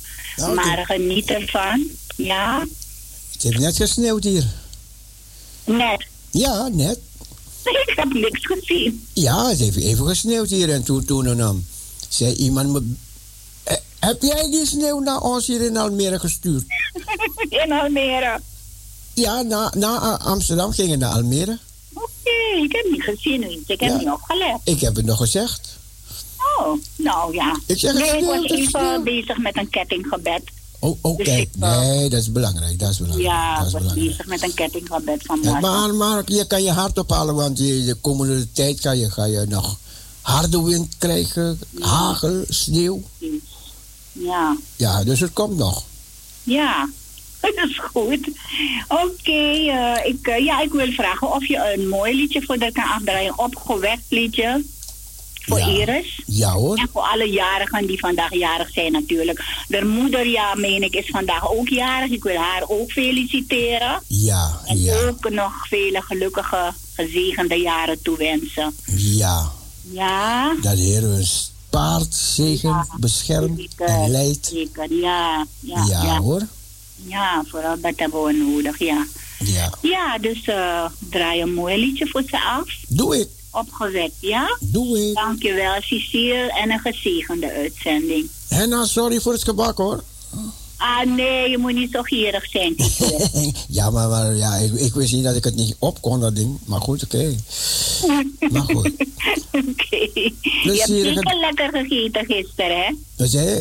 Maar 0.56 0.86
geniet 0.86 1.30
ervan. 1.30 1.88
Ja, 2.16 2.66
Het 3.32 3.44
heeft 3.44 3.60
net 3.60 3.76
gesneeuwd 3.76 4.24
hier. 4.24 4.44
net. 5.66 6.06
Ja, 6.32 6.68
net. 6.68 7.00
Ik 7.64 7.94
heb 7.96 8.14
niks 8.14 8.46
gezien. 8.46 9.08
Ja, 9.14 9.48
het 9.50 9.60
heeft 9.60 9.78
even 9.78 10.08
gesneeuwd 10.08 10.50
hier. 10.50 10.70
En 10.74 10.84
toen, 10.84 11.06
toen 11.06 11.26
en 11.28 11.38
dan 11.38 11.66
zei 12.10 12.34
iemand 12.34 12.70
me... 12.72 12.94
"Eh, 13.64 13.76
Heb 14.00 14.22
jij 14.22 14.50
die 14.50 14.66
sneeuw 14.66 15.00
naar 15.00 15.20
ons 15.22 15.48
hier 15.48 15.62
in 15.62 15.78
Almere 15.78 16.20
gestuurd? 16.20 16.64
In 17.66 17.72
Almere. 17.72 18.40
Ja, 19.14 19.42
na, 19.42 19.72
na 19.78 20.18
Amsterdam 20.20 20.72
ging 20.72 20.90
het 20.92 21.00
naar 21.00 21.12
Almere. 21.14 21.58
Oké, 21.94 22.62
ik 22.64 22.72
heb 22.72 22.86
niet 22.92 23.02
gezien. 23.04 23.44
Ik 23.44 23.80
heb 23.80 23.80
Ja. 23.80 23.98
niet 23.98 24.08
opgelet. 24.10 24.58
Ik 24.64 24.80
heb 24.82 24.96
het 24.96 25.06
nog 25.06 25.18
gezegd. 25.18 25.78
Oh, 26.60 26.82
nou 26.96 27.34
ja. 27.34 27.60
Ik 27.66 27.80
zeg 27.80 27.94
nee, 27.94 28.18
ik 28.18 28.26
was 28.26 28.44
even 28.52 29.04
bezig 29.04 29.38
met 29.38 29.58
een 29.58 29.70
kettinggebed. 29.70 30.42
Oh, 30.80 30.98
oh 31.02 31.18
Dus 31.18 31.28
eh, 31.28 31.44
Nee, 31.80 32.10
dat 32.10 32.20
is 32.22 32.32
belangrijk. 32.32 32.80
Dat 32.80 32.90
is 32.90 32.98
belangrijk. 32.98 33.28
Ja, 33.30 33.58
dat 33.58 33.66
is 33.68 33.72
was 33.74 33.82
belangrijk. 33.82 34.10
bezig 34.10 34.26
met 34.26 34.44
een 34.44 34.54
kettinggebed 34.54 35.22
van 35.26 35.40
Ja, 35.42 35.52
Martha. 35.52 35.70
maar, 35.88 35.96
maar 35.96 36.24
je 36.26 36.48
kan 36.48 36.64
je 36.64 36.72
hart 36.72 36.98
ophalen, 36.98 37.36
want 37.36 37.58
je, 37.58 37.84
de 37.86 37.94
komende 38.02 38.52
tijd 38.52 38.80
ga 38.82 38.92
je, 38.92 39.12
ga 39.12 39.26
je 39.26 39.46
nog 39.50 39.78
harde 40.22 40.64
wind 40.64 40.96
krijgen, 40.98 41.60
hagel, 41.80 42.44
sneeuw. 42.50 43.02
Ja, 44.12 44.58
Ja, 44.76 45.04
dus 45.04 45.20
het 45.20 45.34
komt 45.34 45.58
nog. 45.58 45.84
ja. 46.44 46.90
Dat 47.56 47.70
is 47.70 47.80
goed. 47.92 48.30
Oké, 48.88 49.32
eh, 49.32 50.06
ik, 50.06 50.28
eh, 50.28 50.44
ja, 50.46 50.62
ik 50.62 50.72
wil 50.72 50.92
vragen 50.92 51.34
of 51.34 51.46
je 51.48 51.74
een 51.78 51.88
mooi 51.88 52.16
liedje 52.16 52.42
voor 52.42 52.56
haar 52.60 52.72
kan 52.72 52.84
afdraaien. 52.84 53.40
Opgewekt 53.40 54.04
liedje 54.10 54.64
voor 55.46 55.60
Ja. 55.60 55.68
Iris. 55.68 56.22
Ja 56.26 56.52
hoor. 56.52 56.76
En 56.78 56.90
voor 56.94 57.02
alle 57.02 57.30
jarigen 57.30 57.88
die 57.88 58.00
vandaag 58.00 58.34
jarig 58.34 58.70
zijn 58.72 58.92
natuurlijk. 58.92 59.44
De 59.68 59.86
moeder, 59.86 60.28
ja, 60.28 60.56
meen 60.56 60.84
ik, 60.84 60.94
is 60.96 61.10
vandaag 61.10 61.52
ook 61.52 61.68
jarig. 61.68 62.12
Ik 62.12 62.24
wil 62.24 62.36
haar 62.38 62.64
ook 62.68 62.92
feliciteren. 62.92 64.02
Ja, 64.08 64.60
En 64.66 64.80
ja, 64.82 65.00
ook 65.08 65.30
nog 65.30 65.68
vele 65.68 66.02
gelukkige, 66.02 66.72
gezegende 66.94 67.56
jaren 67.56 68.02
toewensen. 68.02 68.76
ja. 68.96 69.52
Ja? 69.92 70.56
Dat 70.62 70.76
de 70.76 70.82
Heer 70.82 71.04
ons 71.04 71.52
paard, 71.70 72.14
zegen, 72.16 72.88
beschermt 73.00 73.60
Zeker, 73.60 73.86
en 73.88 74.10
leidt. 74.12 74.46
Zeker, 74.46 74.94
ja. 74.94 75.46
Ja, 75.60 75.86
Ja, 75.88 76.04
ja. 76.04 76.20
hoor. 76.20 76.42
Ja, 77.06 77.44
vooral 77.48 77.80
dat 77.82 77.94
hebben 77.96 78.24
we 78.24 78.34
nodig, 78.34 78.80
ja. 78.80 79.06
Ja. 79.40 79.70
Ja, 79.82 80.18
dus 80.18 80.44
eh 80.46 80.86
draai 81.10 81.42
een 81.42 81.54
mooi 81.54 81.78
liedje 81.80 82.08
voor 82.08 82.24
ze 82.28 82.42
af. 82.44 82.68
Doe 82.88 83.20
ik, 83.20 83.28
Opgewekt, 83.52 84.16
ja? 84.20 84.58
doe 84.60 85.08
ik. 85.10 85.16
Dankjewel, 85.16 85.82
Cecile. 85.82 86.54
En 86.62 86.72
een 86.72 86.80
gezegende 86.80 87.52
uitzending. 87.54 88.30
Henna, 88.48 88.86
sorry 88.86 89.20
voor 89.20 89.34
het 89.34 89.44
gebak 89.44 89.78
hoor. 89.78 90.04
Ah, 90.78 91.06
nee, 91.06 91.50
je 91.50 91.58
moet 91.58 91.74
niet 91.74 91.92
zo 91.92 92.02
gierig 92.02 92.50
zijn, 92.50 92.76
ja, 93.78 93.90
maar, 93.90 94.10
maar 94.10 94.36
ja, 94.36 94.56
ik, 94.56 94.74
ik 94.74 94.94
wist 94.94 95.14
niet 95.14 95.24
dat 95.24 95.36
ik 95.36 95.44
het 95.44 95.56
niet 95.56 95.76
op 95.80 96.02
kon, 96.02 96.20
dat 96.20 96.36
ding. 96.36 96.60
Maar 96.66 96.82
goed, 96.82 97.04
oké. 97.04 97.36
Maar 98.52 98.62
goed. 98.62 98.92
Oké. 99.52 100.10
Je 100.14 100.34
hebt 100.64 100.88
zeker 100.88 101.36
lekker 101.40 101.70
gegeten 101.72 102.26
gisteren, 102.26 102.78
hè? 102.86 102.94
Dus 103.16 103.34
hè, 103.34 103.54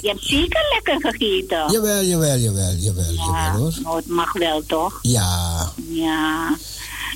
Je 0.00 0.08
hebt 0.08 0.24
zeker 0.24 0.60
lekker 0.72 1.10
gegeten. 1.10 1.72
jawel, 1.72 2.02
jawel, 2.04 2.36
jawel, 2.38 2.72
jawel, 2.78 3.12
Ja, 3.12 3.24
jawel 3.52 3.72
hoor. 3.84 3.96
het 3.96 4.06
mag 4.06 4.32
wel, 4.32 4.62
toch? 4.66 4.98
Ja, 5.02 5.72
Ja. 5.90 6.56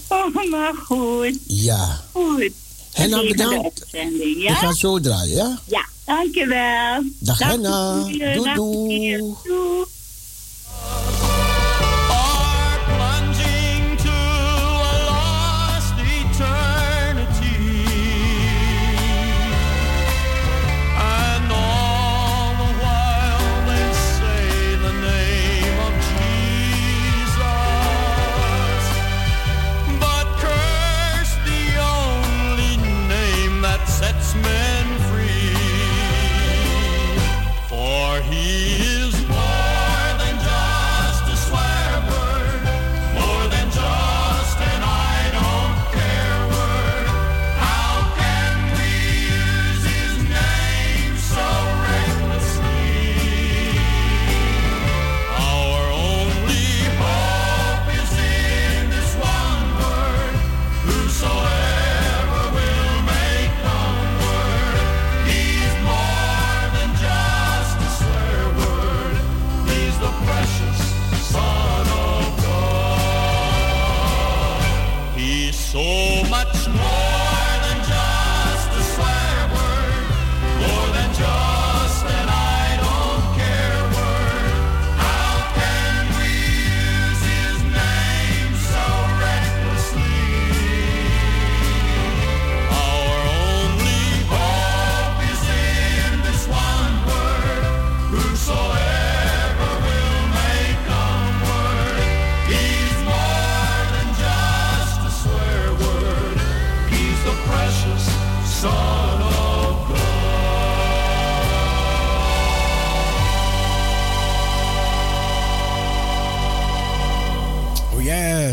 Oh, 0.09 0.51
maar 0.51 0.75
goed. 0.75 1.39
ja. 1.47 2.01
Goed. 2.13 2.51
Henna, 2.93 3.17
Gezegende 3.19 3.45
bedankt. 3.49 3.81
uitzending, 3.83 4.37
Ik 4.37 4.43
ja? 4.43 4.55
ga 4.55 4.73
zo 4.73 5.01
draaien, 5.01 5.37
ja? 5.37 5.59
Ja, 5.65 5.87
dankjewel. 6.05 7.03
Dag, 7.19 7.39
Henna. 7.39 8.03
Cecile. 8.05 8.33
Doei, 8.35 8.45
Dag, 8.45 8.55
doei. 8.55 9.17
Doei. 9.45 9.85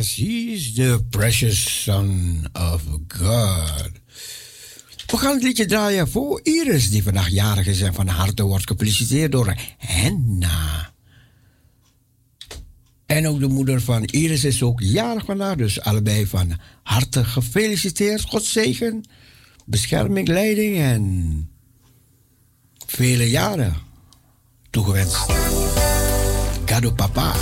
She's 0.06 0.73
the 0.73 1.03
precious 1.10 1.84
son 1.84 2.45
of 2.53 2.82
God. 3.07 3.91
We 5.06 5.18
gaan 5.18 5.34
het 5.34 5.44
liedje 5.44 5.65
draaien 5.65 6.10
voor 6.10 6.40
Iris, 6.44 6.90
die 6.90 7.03
vandaag 7.03 7.30
jarig 7.30 7.68
is 7.68 7.82
en 7.82 7.94
van 7.94 8.07
harte 8.07 8.44
wordt 8.44 8.68
gefeliciteerd 8.68 9.32
door 9.32 9.56
Henna. 9.77 10.94
En 13.06 13.27
ook 13.27 13.40
de 13.40 13.48
moeder 13.48 13.82
van 13.82 14.03
Iris 14.03 14.44
is 14.44 14.64
ook 14.64 14.80
jarig 14.82 15.26
vandaag, 15.26 15.56
dus 15.56 15.82
allebei 15.82 16.27
van 16.27 16.60
harte 16.84 17.23
gefeliciteerd. 17.23 18.22
God 18.22 18.44
zegen, 18.44 19.03
bescherming, 19.65 20.27
leiding 20.27 20.77
en 20.77 21.49
vele 22.86 23.30
jaren 23.30 23.76
toegewenst. 24.69 25.15
Gado 26.65 26.91
papa. 26.91 27.34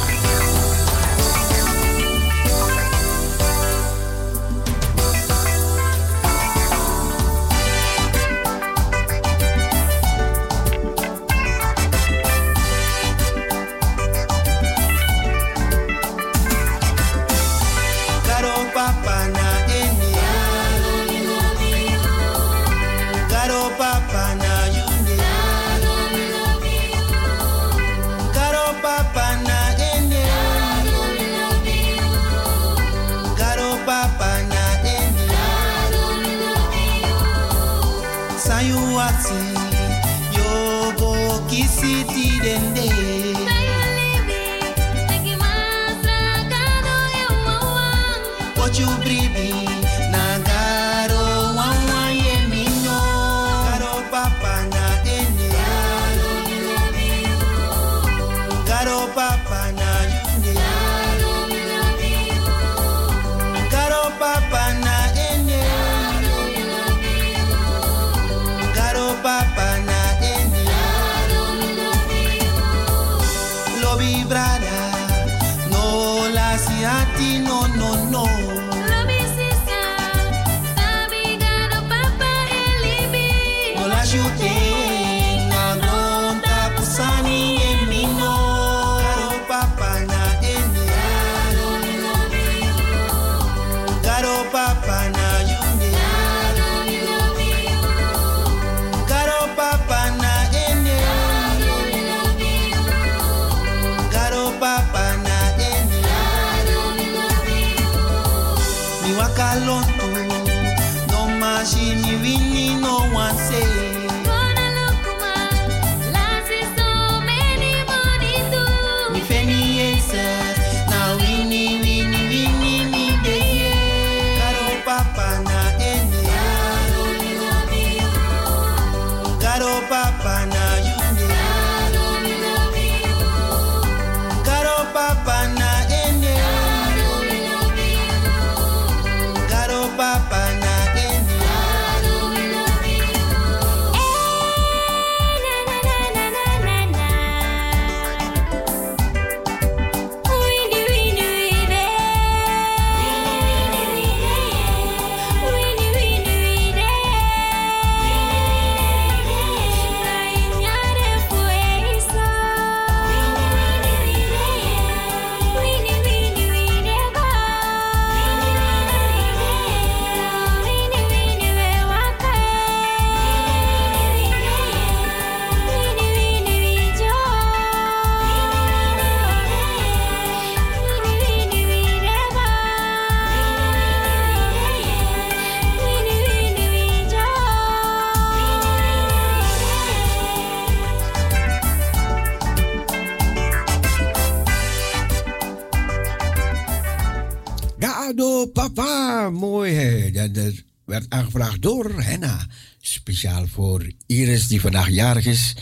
Door 201.59 202.01
Henna. 202.01 202.47
Speciaal 202.79 203.47
voor 203.47 203.91
Iris, 204.05 204.47
die 204.47 204.61
vandaag 204.61 204.89
jarig 204.89 205.25
is. 205.25 205.55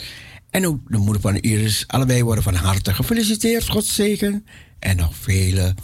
En 0.50 0.68
ook 0.68 0.80
de 0.88 0.98
moeder 0.98 1.22
van 1.22 1.36
Iris. 1.36 1.84
Allebei 1.88 2.24
worden 2.24 2.44
van 2.44 2.56
harte 2.56 2.94
gefeliciteerd. 2.94 3.70
God 3.70 3.86
zegen. 3.86 4.46
En 4.80 4.96
nog 4.96 5.16
vele 5.16 5.76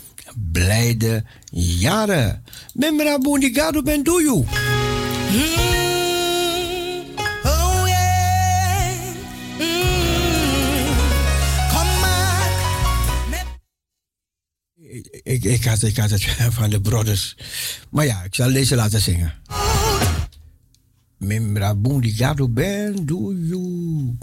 blijde 0.52 1.24
jaren. 1.52 2.44
Memra 2.74 3.18
ben 3.84 4.04
doe 4.04 4.22
Ik, 15.24 15.44
ik, 15.44 15.64
had, 15.64 15.84
ik 15.84 15.98
had 15.98 16.10
het 16.10 16.24
van 16.60 16.69
de 16.69 16.82
brothers. 16.82 17.38
Maar 17.90 18.06
ja, 18.06 18.24
ik 18.24 18.36
zal 18.36 18.52
deze 18.52 18.76
laten 18.76 19.02
zingen. 19.02 19.34
Membra 21.18 21.76
bundigado 21.76 22.49
ben 22.49 23.06
do 23.06 23.34
you. 23.34 24.18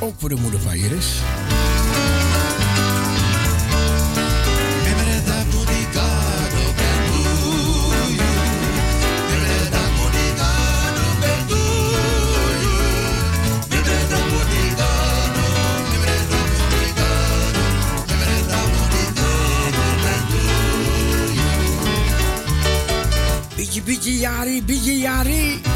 Ook 0.00 0.14
voor 0.18 0.28
de 0.28 0.36
moeder 0.36 0.60
van 0.60 0.74
Iris. 0.74 1.06
Biji 23.80 24.22
Yari, 24.22 24.60
Biji 24.60 25.02
Yari. 25.04 25.75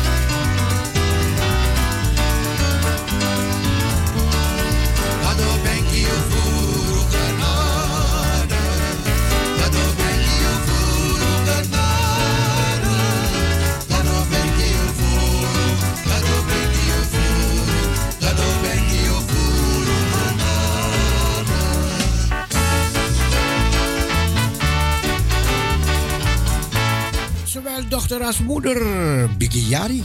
Dochter 27.88 28.22
als 28.22 28.38
moeder, 28.40 28.78
Biggie 29.38 29.68
Yari. 29.68 30.02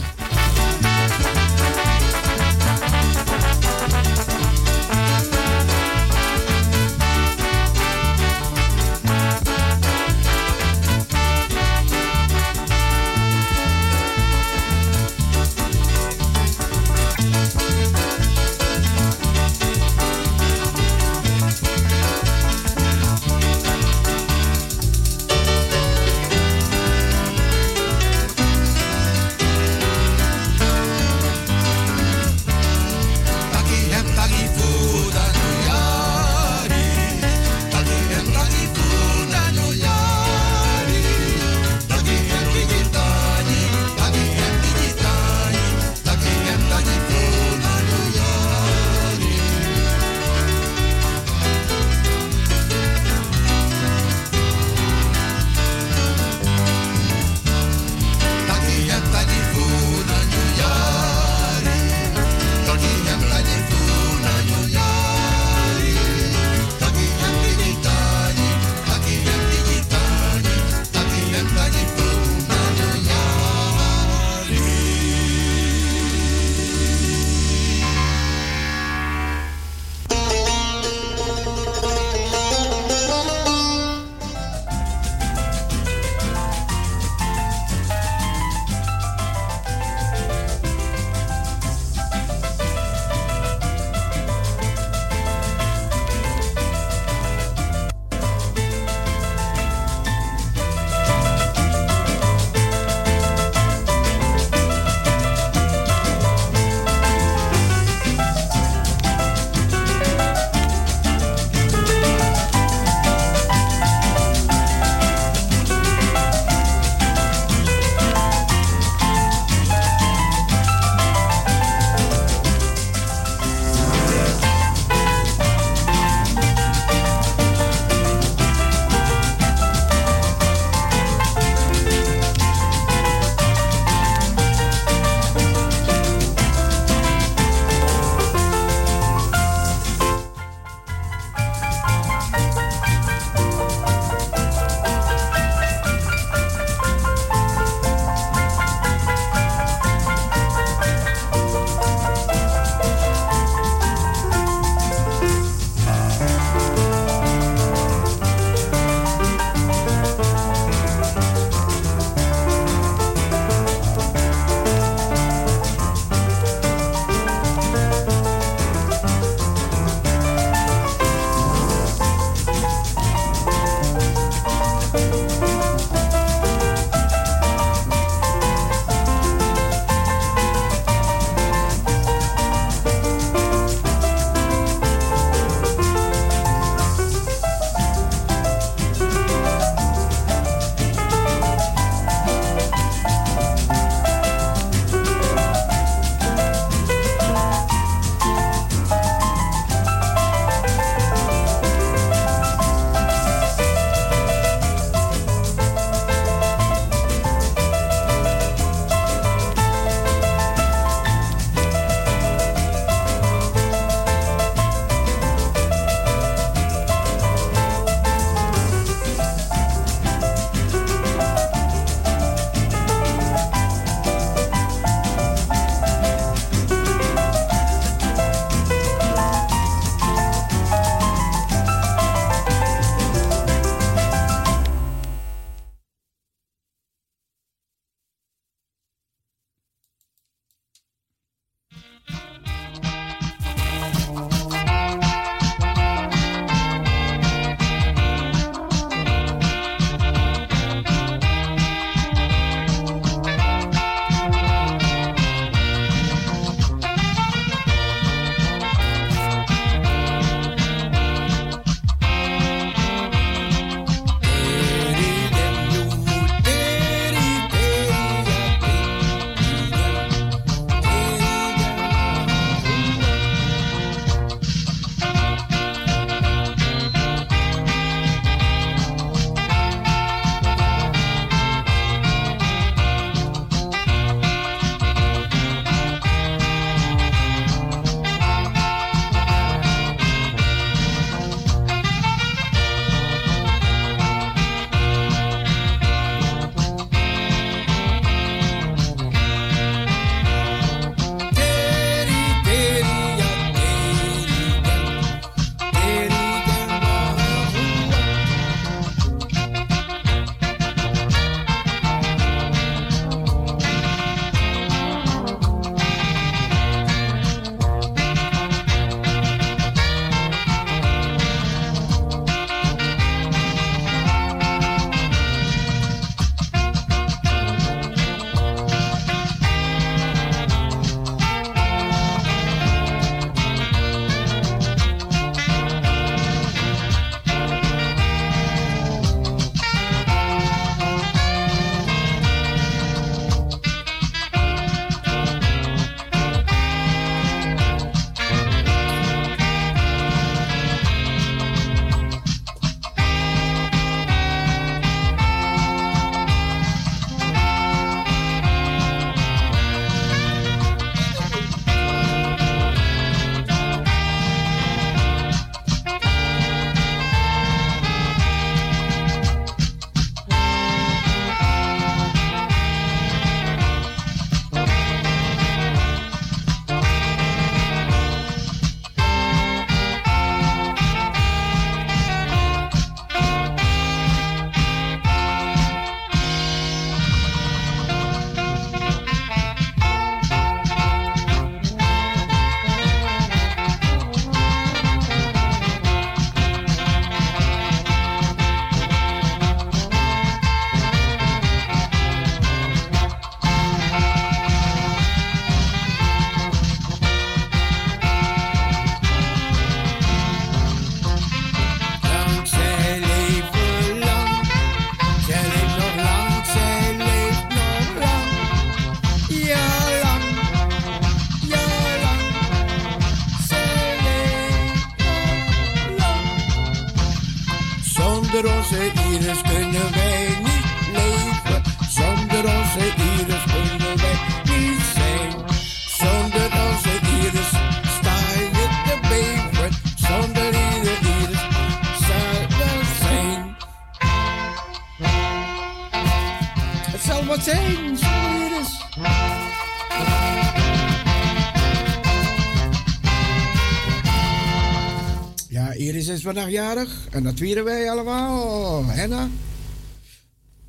En 457.10 457.22
dat 457.22 457.34
vieren 457.36 457.64
wij 457.64 457.90
allemaal. 457.90 458.84
Henna. 458.86 459.28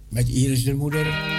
Met 0.09 0.29
Iris 0.29 0.63
de 0.63 0.73
moeder. 0.73 1.36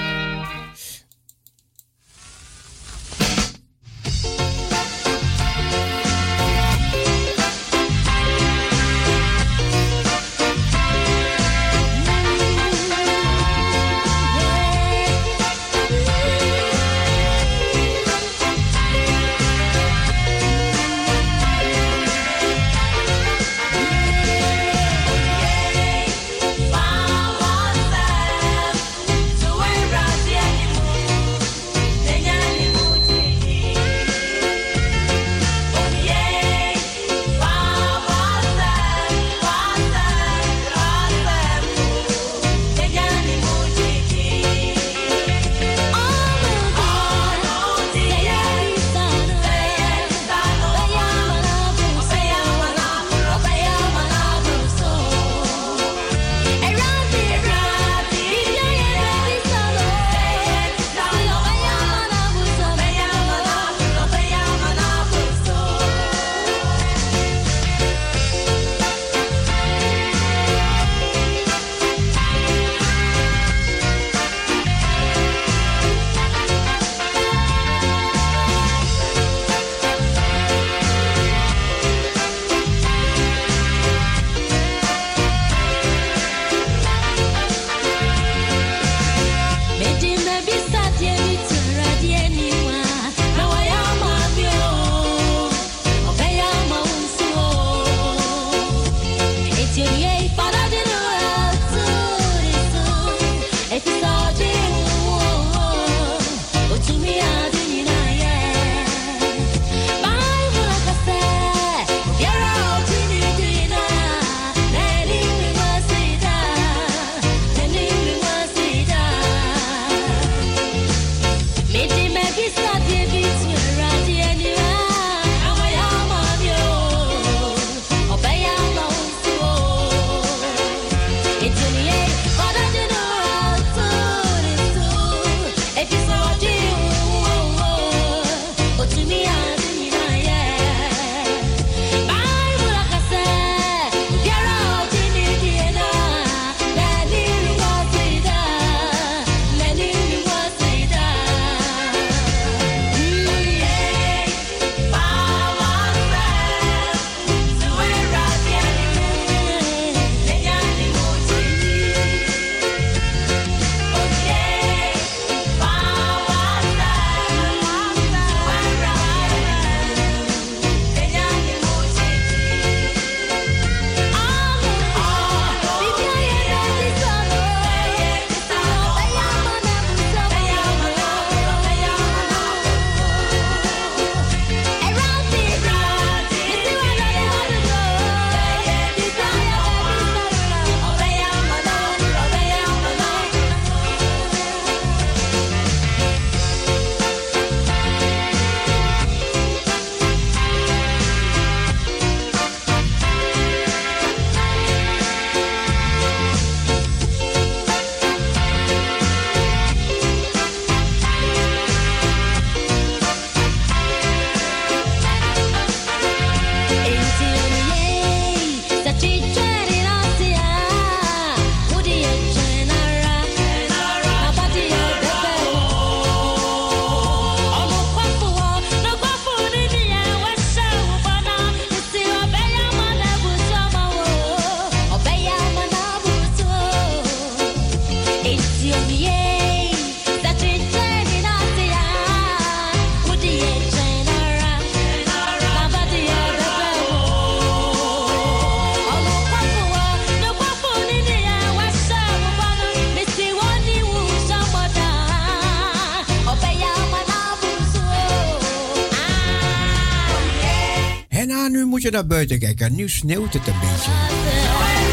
Naar 261.99 262.07
buiten 262.07 262.39
kijken. 262.39 262.75
Nu 262.75 262.89
sneeuwt 262.89 263.33
het 263.33 263.47
een 263.47 263.55
beetje. 263.61 264.88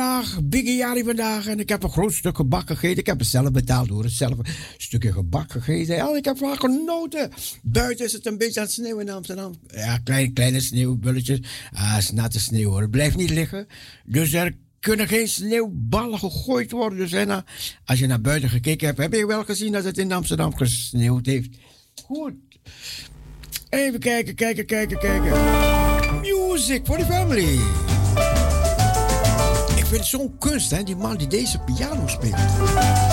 Vandaag, 0.00 0.38
jarig 0.62 1.04
vandaag. 1.04 1.46
En 1.46 1.58
ik 1.58 1.68
heb 1.68 1.82
een 1.82 1.90
groot 1.90 2.12
stuk 2.12 2.36
gebak 2.36 2.66
gegeten. 2.66 2.98
Ik 2.98 3.06
heb 3.06 3.18
het 3.18 3.28
zelf 3.28 3.50
betaald 3.50 3.88
door 3.88 4.08
zelf 4.08 4.38
stukje 4.76 5.12
gebak 5.12 5.52
gegeten. 5.52 5.94
Ja, 5.94 6.16
ik 6.16 6.24
heb 6.24 6.38
van 6.38 6.58
genoten. 6.58 7.30
Buiten 7.62 8.04
is 8.04 8.12
het 8.12 8.26
een 8.26 8.38
beetje 8.38 8.60
aan 8.60 8.66
het 8.66 8.74
sneeuwen 8.74 9.06
in 9.06 9.12
Amsterdam. 9.12 9.54
Ja, 9.66 9.98
kleine, 9.98 10.32
kleine 10.32 10.60
sneeuwbulletjes. 10.60 11.40
Ah, 11.72 11.94
het 11.94 12.02
is 12.02 12.10
natte 12.10 12.40
sneeuw 12.40 12.70
hoor. 12.70 12.80
Het 12.80 12.90
blijft 12.90 13.16
niet 13.16 13.30
liggen. 13.30 13.66
Dus 14.04 14.32
er 14.32 14.56
kunnen 14.80 15.08
geen 15.08 15.28
sneeuwballen 15.28 16.18
gegooid 16.18 16.70
worden. 16.70 16.98
Dus 16.98 17.10
nou, 17.10 17.42
als 17.84 17.98
je 17.98 18.06
naar 18.06 18.20
buiten 18.20 18.48
gekeken 18.48 18.86
hebt, 18.86 18.98
heb 18.98 19.12
je 19.12 19.26
wel 19.26 19.44
gezien 19.44 19.72
dat 19.72 19.84
het 19.84 19.98
in 19.98 20.12
Amsterdam 20.12 20.56
gesneeuwd 20.56 21.26
heeft. 21.26 21.56
Goed. 22.04 22.34
Even 23.68 24.00
kijken, 24.00 24.34
kijken, 24.34 24.66
kijken, 24.66 24.98
kijken. 24.98 25.32
Music 26.20 26.80
for 26.84 26.98
the 26.98 27.04
family. 27.04 27.88
Ik 29.90 29.96
vind 29.96 30.10
het 30.10 30.20
zo'n 30.20 30.38
kunst, 30.38 30.70
hè, 30.70 30.82
die 30.82 30.96
man 30.96 31.16
die 31.16 31.26
deze 31.26 31.58
piano 31.58 32.06
speelt. 32.06 33.09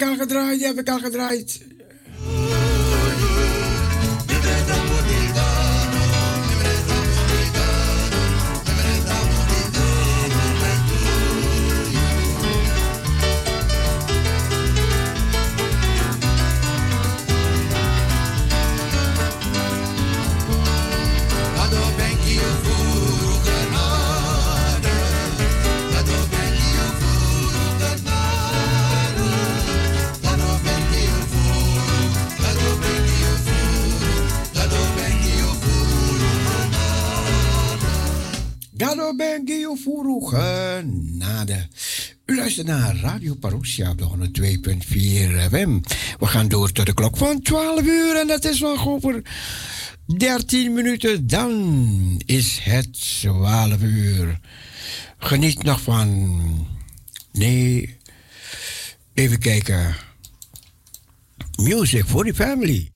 Ik 0.00 0.08
al 0.08 0.16
gedraaid, 0.16 0.58
die 0.58 0.66
heb 0.66 0.78
ik 0.78 0.88
al 0.88 0.98
gedraaid. 0.98 1.60
Radio 43.06 43.34
Parousia 43.34 43.90
op 43.90 43.98
de 43.98 44.30
102.4 44.84 44.90
FM. 45.50 45.80
We 46.18 46.26
gaan 46.26 46.48
door 46.48 46.72
tot 46.72 46.86
de 46.86 46.94
klok 46.94 47.16
van 47.16 47.40
12 47.40 47.82
uur 47.82 48.16
en 48.16 48.26
dat 48.26 48.44
is 48.44 48.60
nog 48.60 48.88
over 48.88 49.22
13 50.16 50.72
minuten. 50.72 51.26
Dan 51.26 52.22
is 52.24 52.58
het 52.62 52.92
12 53.20 53.82
uur. 53.82 54.40
Geniet 55.18 55.62
nog 55.62 55.80
van. 55.80 56.68
Nee. 57.32 57.96
Even 59.14 59.38
kijken. 59.38 59.94
Music 61.56 62.04
for 62.04 62.24
the 62.24 62.34
family. 62.34 62.95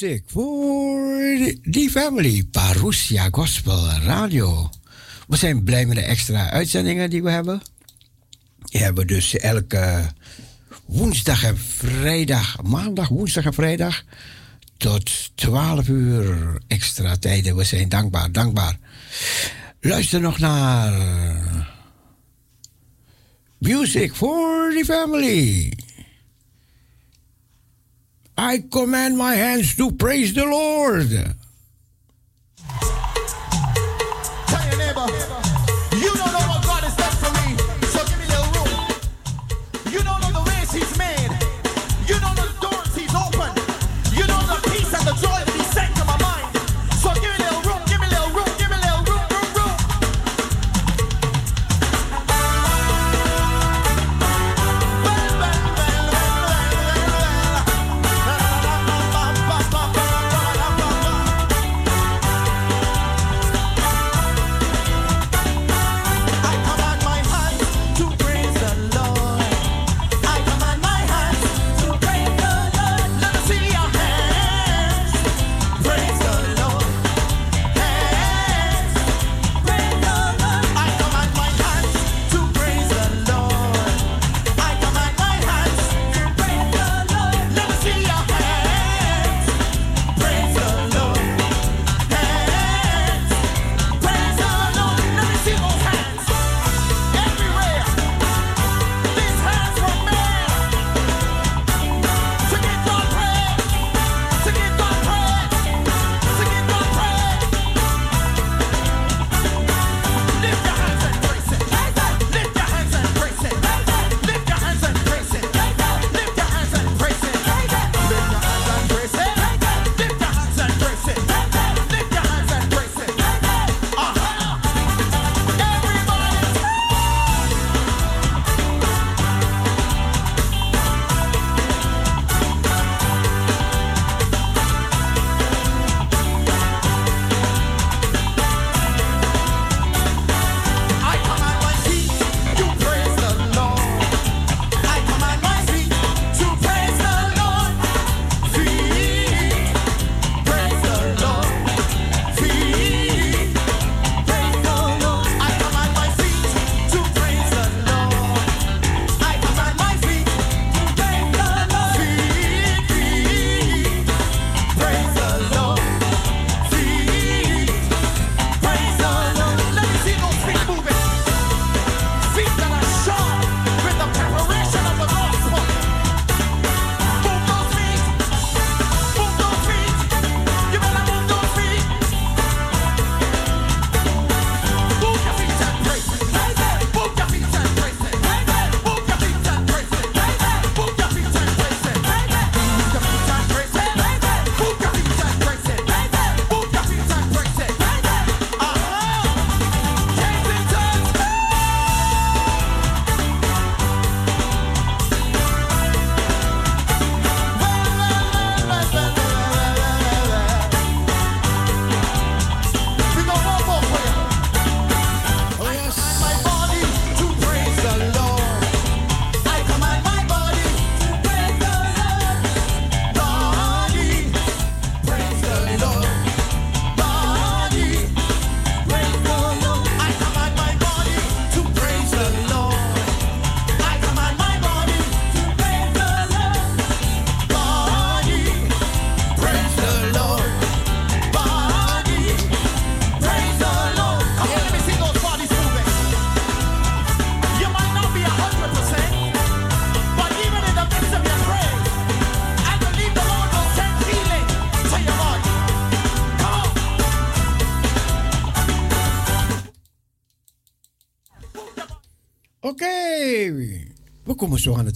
Music 0.00 0.22
voor 0.26 1.54
die 1.62 1.90
family. 1.90 2.44
Parousia 2.50 3.28
Gospel 3.30 3.88
Radio. 3.88 4.70
We 5.28 5.36
zijn 5.36 5.64
blij 5.64 5.86
met 5.86 5.96
de 5.96 6.02
extra 6.02 6.50
uitzendingen 6.50 7.10
die 7.10 7.22
we 7.22 7.30
hebben. 7.30 7.62
Die 8.64 8.82
hebben 8.82 9.06
dus 9.06 9.36
elke 9.36 10.12
woensdag 10.86 11.44
en 11.44 11.58
vrijdag, 11.58 12.62
maandag, 12.62 13.08
woensdag 13.08 13.44
en 13.44 13.54
vrijdag 13.54 14.04
tot 14.76 15.30
12 15.34 15.88
uur 15.88 16.58
extra 16.66 17.16
tijden. 17.16 17.56
We 17.56 17.64
zijn 17.64 17.88
dankbaar, 17.88 18.32
dankbaar. 18.32 18.78
Luister 19.80 20.20
nog 20.20 20.38
naar 20.38 20.92
Music 23.58 24.14
for 24.14 24.72
the 24.72 24.84
Family. 24.84 25.72
I 28.36 28.64
command 28.70 29.16
my 29.16 29.34
hands 29.34 29.74
to 29.76 29.92
praise 29.92 30.34
the 30.34 30.44
Lord. 30.44 31.08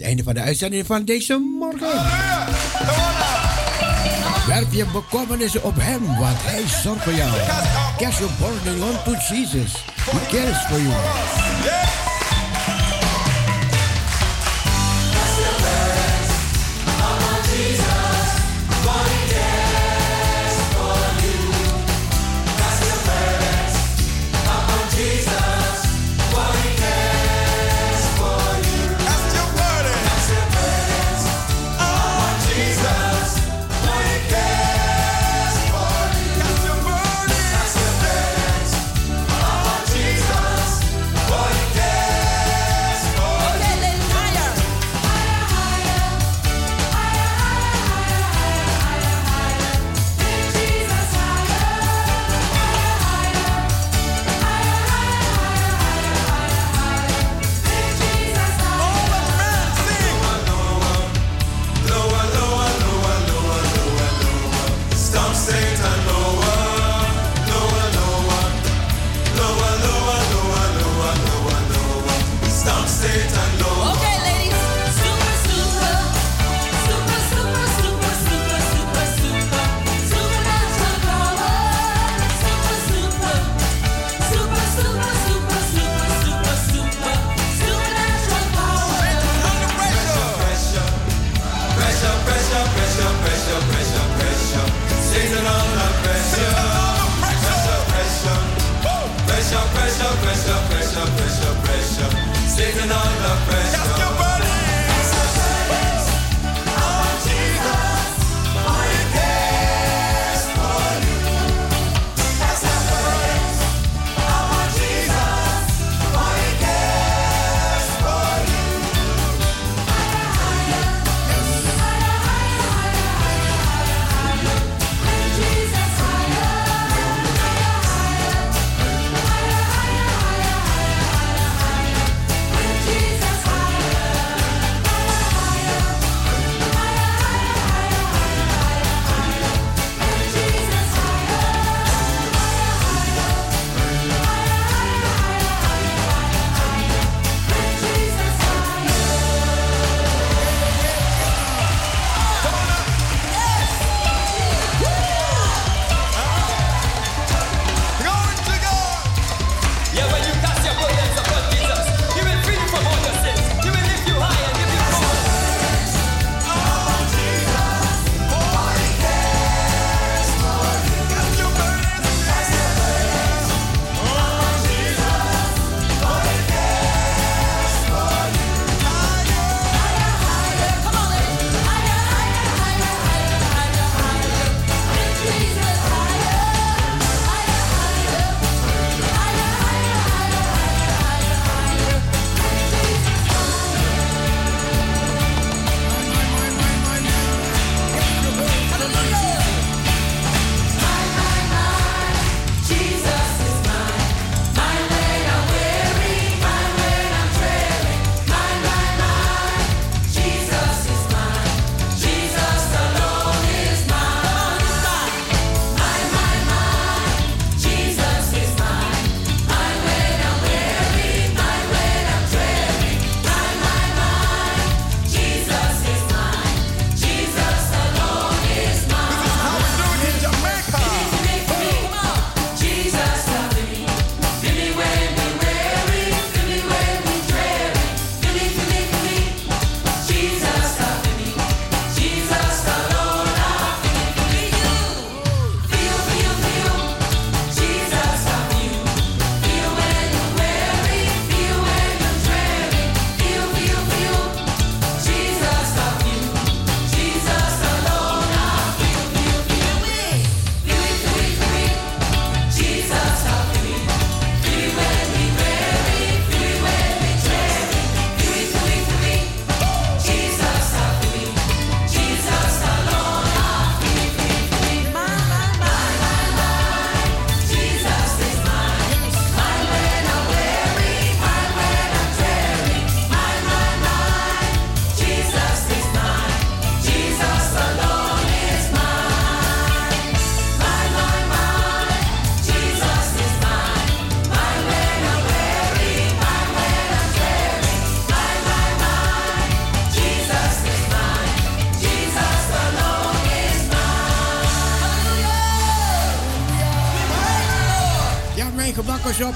Het 0.01 0.09
einde 0.09 0.23
van 0.23 0.35
de 0.35 0.41
uitzending 0.41 0.87
van 0.87 1.05
deze 1.05 1.39
morgen. 1.59 2.03
Werp 4.47 4.73
je 4.73 4.87
bekommernissen 4.93 5.63
op 5.65 5.75
hem, 5.77 6.07
want 6.07 6.37
hij 6.41 6.63
zorgt 6.83 7.03
voor 7.03 7.15
jou. 7.15 7.31
Cast 7.97 8.19
your 8.19 8.33
burden 8.39 8.83
on 8.83 8.95
to 9.05 9.35
Jesus. 9.35 9.73
He 10.11 10.37
cares 10.37 10.59
for 10.69 10.81
you. 10.81 11.40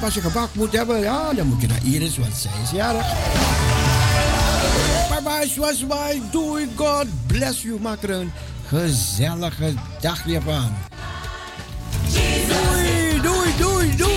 als 0.04 0.14
je 0.14 0.20
gebak 0.20 0.48
moet 0.54 0.72
hebben, 0.72 1.00
ja, 1.00 1.32
dan 1.32 1.46
moet 1.46 1.60
je 1.60 1.66
naar 1.66 1.84
Iris, 1.84 2.18
want 2.18 2.34
zij 2.34 2.50
is 2.62 2.70
jarig. 2.70 3.06
Bye 5.08 5.22
bye, 5.22 5.48
zoals 5.48 5.86
bye. 5.86 6.22
Doei, 6.30 6.68
God 6.74 7.06
bless 7.26 7.62
you. 7.62 7.80
Maak 7.80 8.02
er 8.02 8.10
een 8.10 8.32
gezellige 8.66 9.74
dagje 10.00 10.40
van. 10.40 10.72
Doei, 13.22 13.56
doei, 13.56 13.96
doei. 13.96 14.13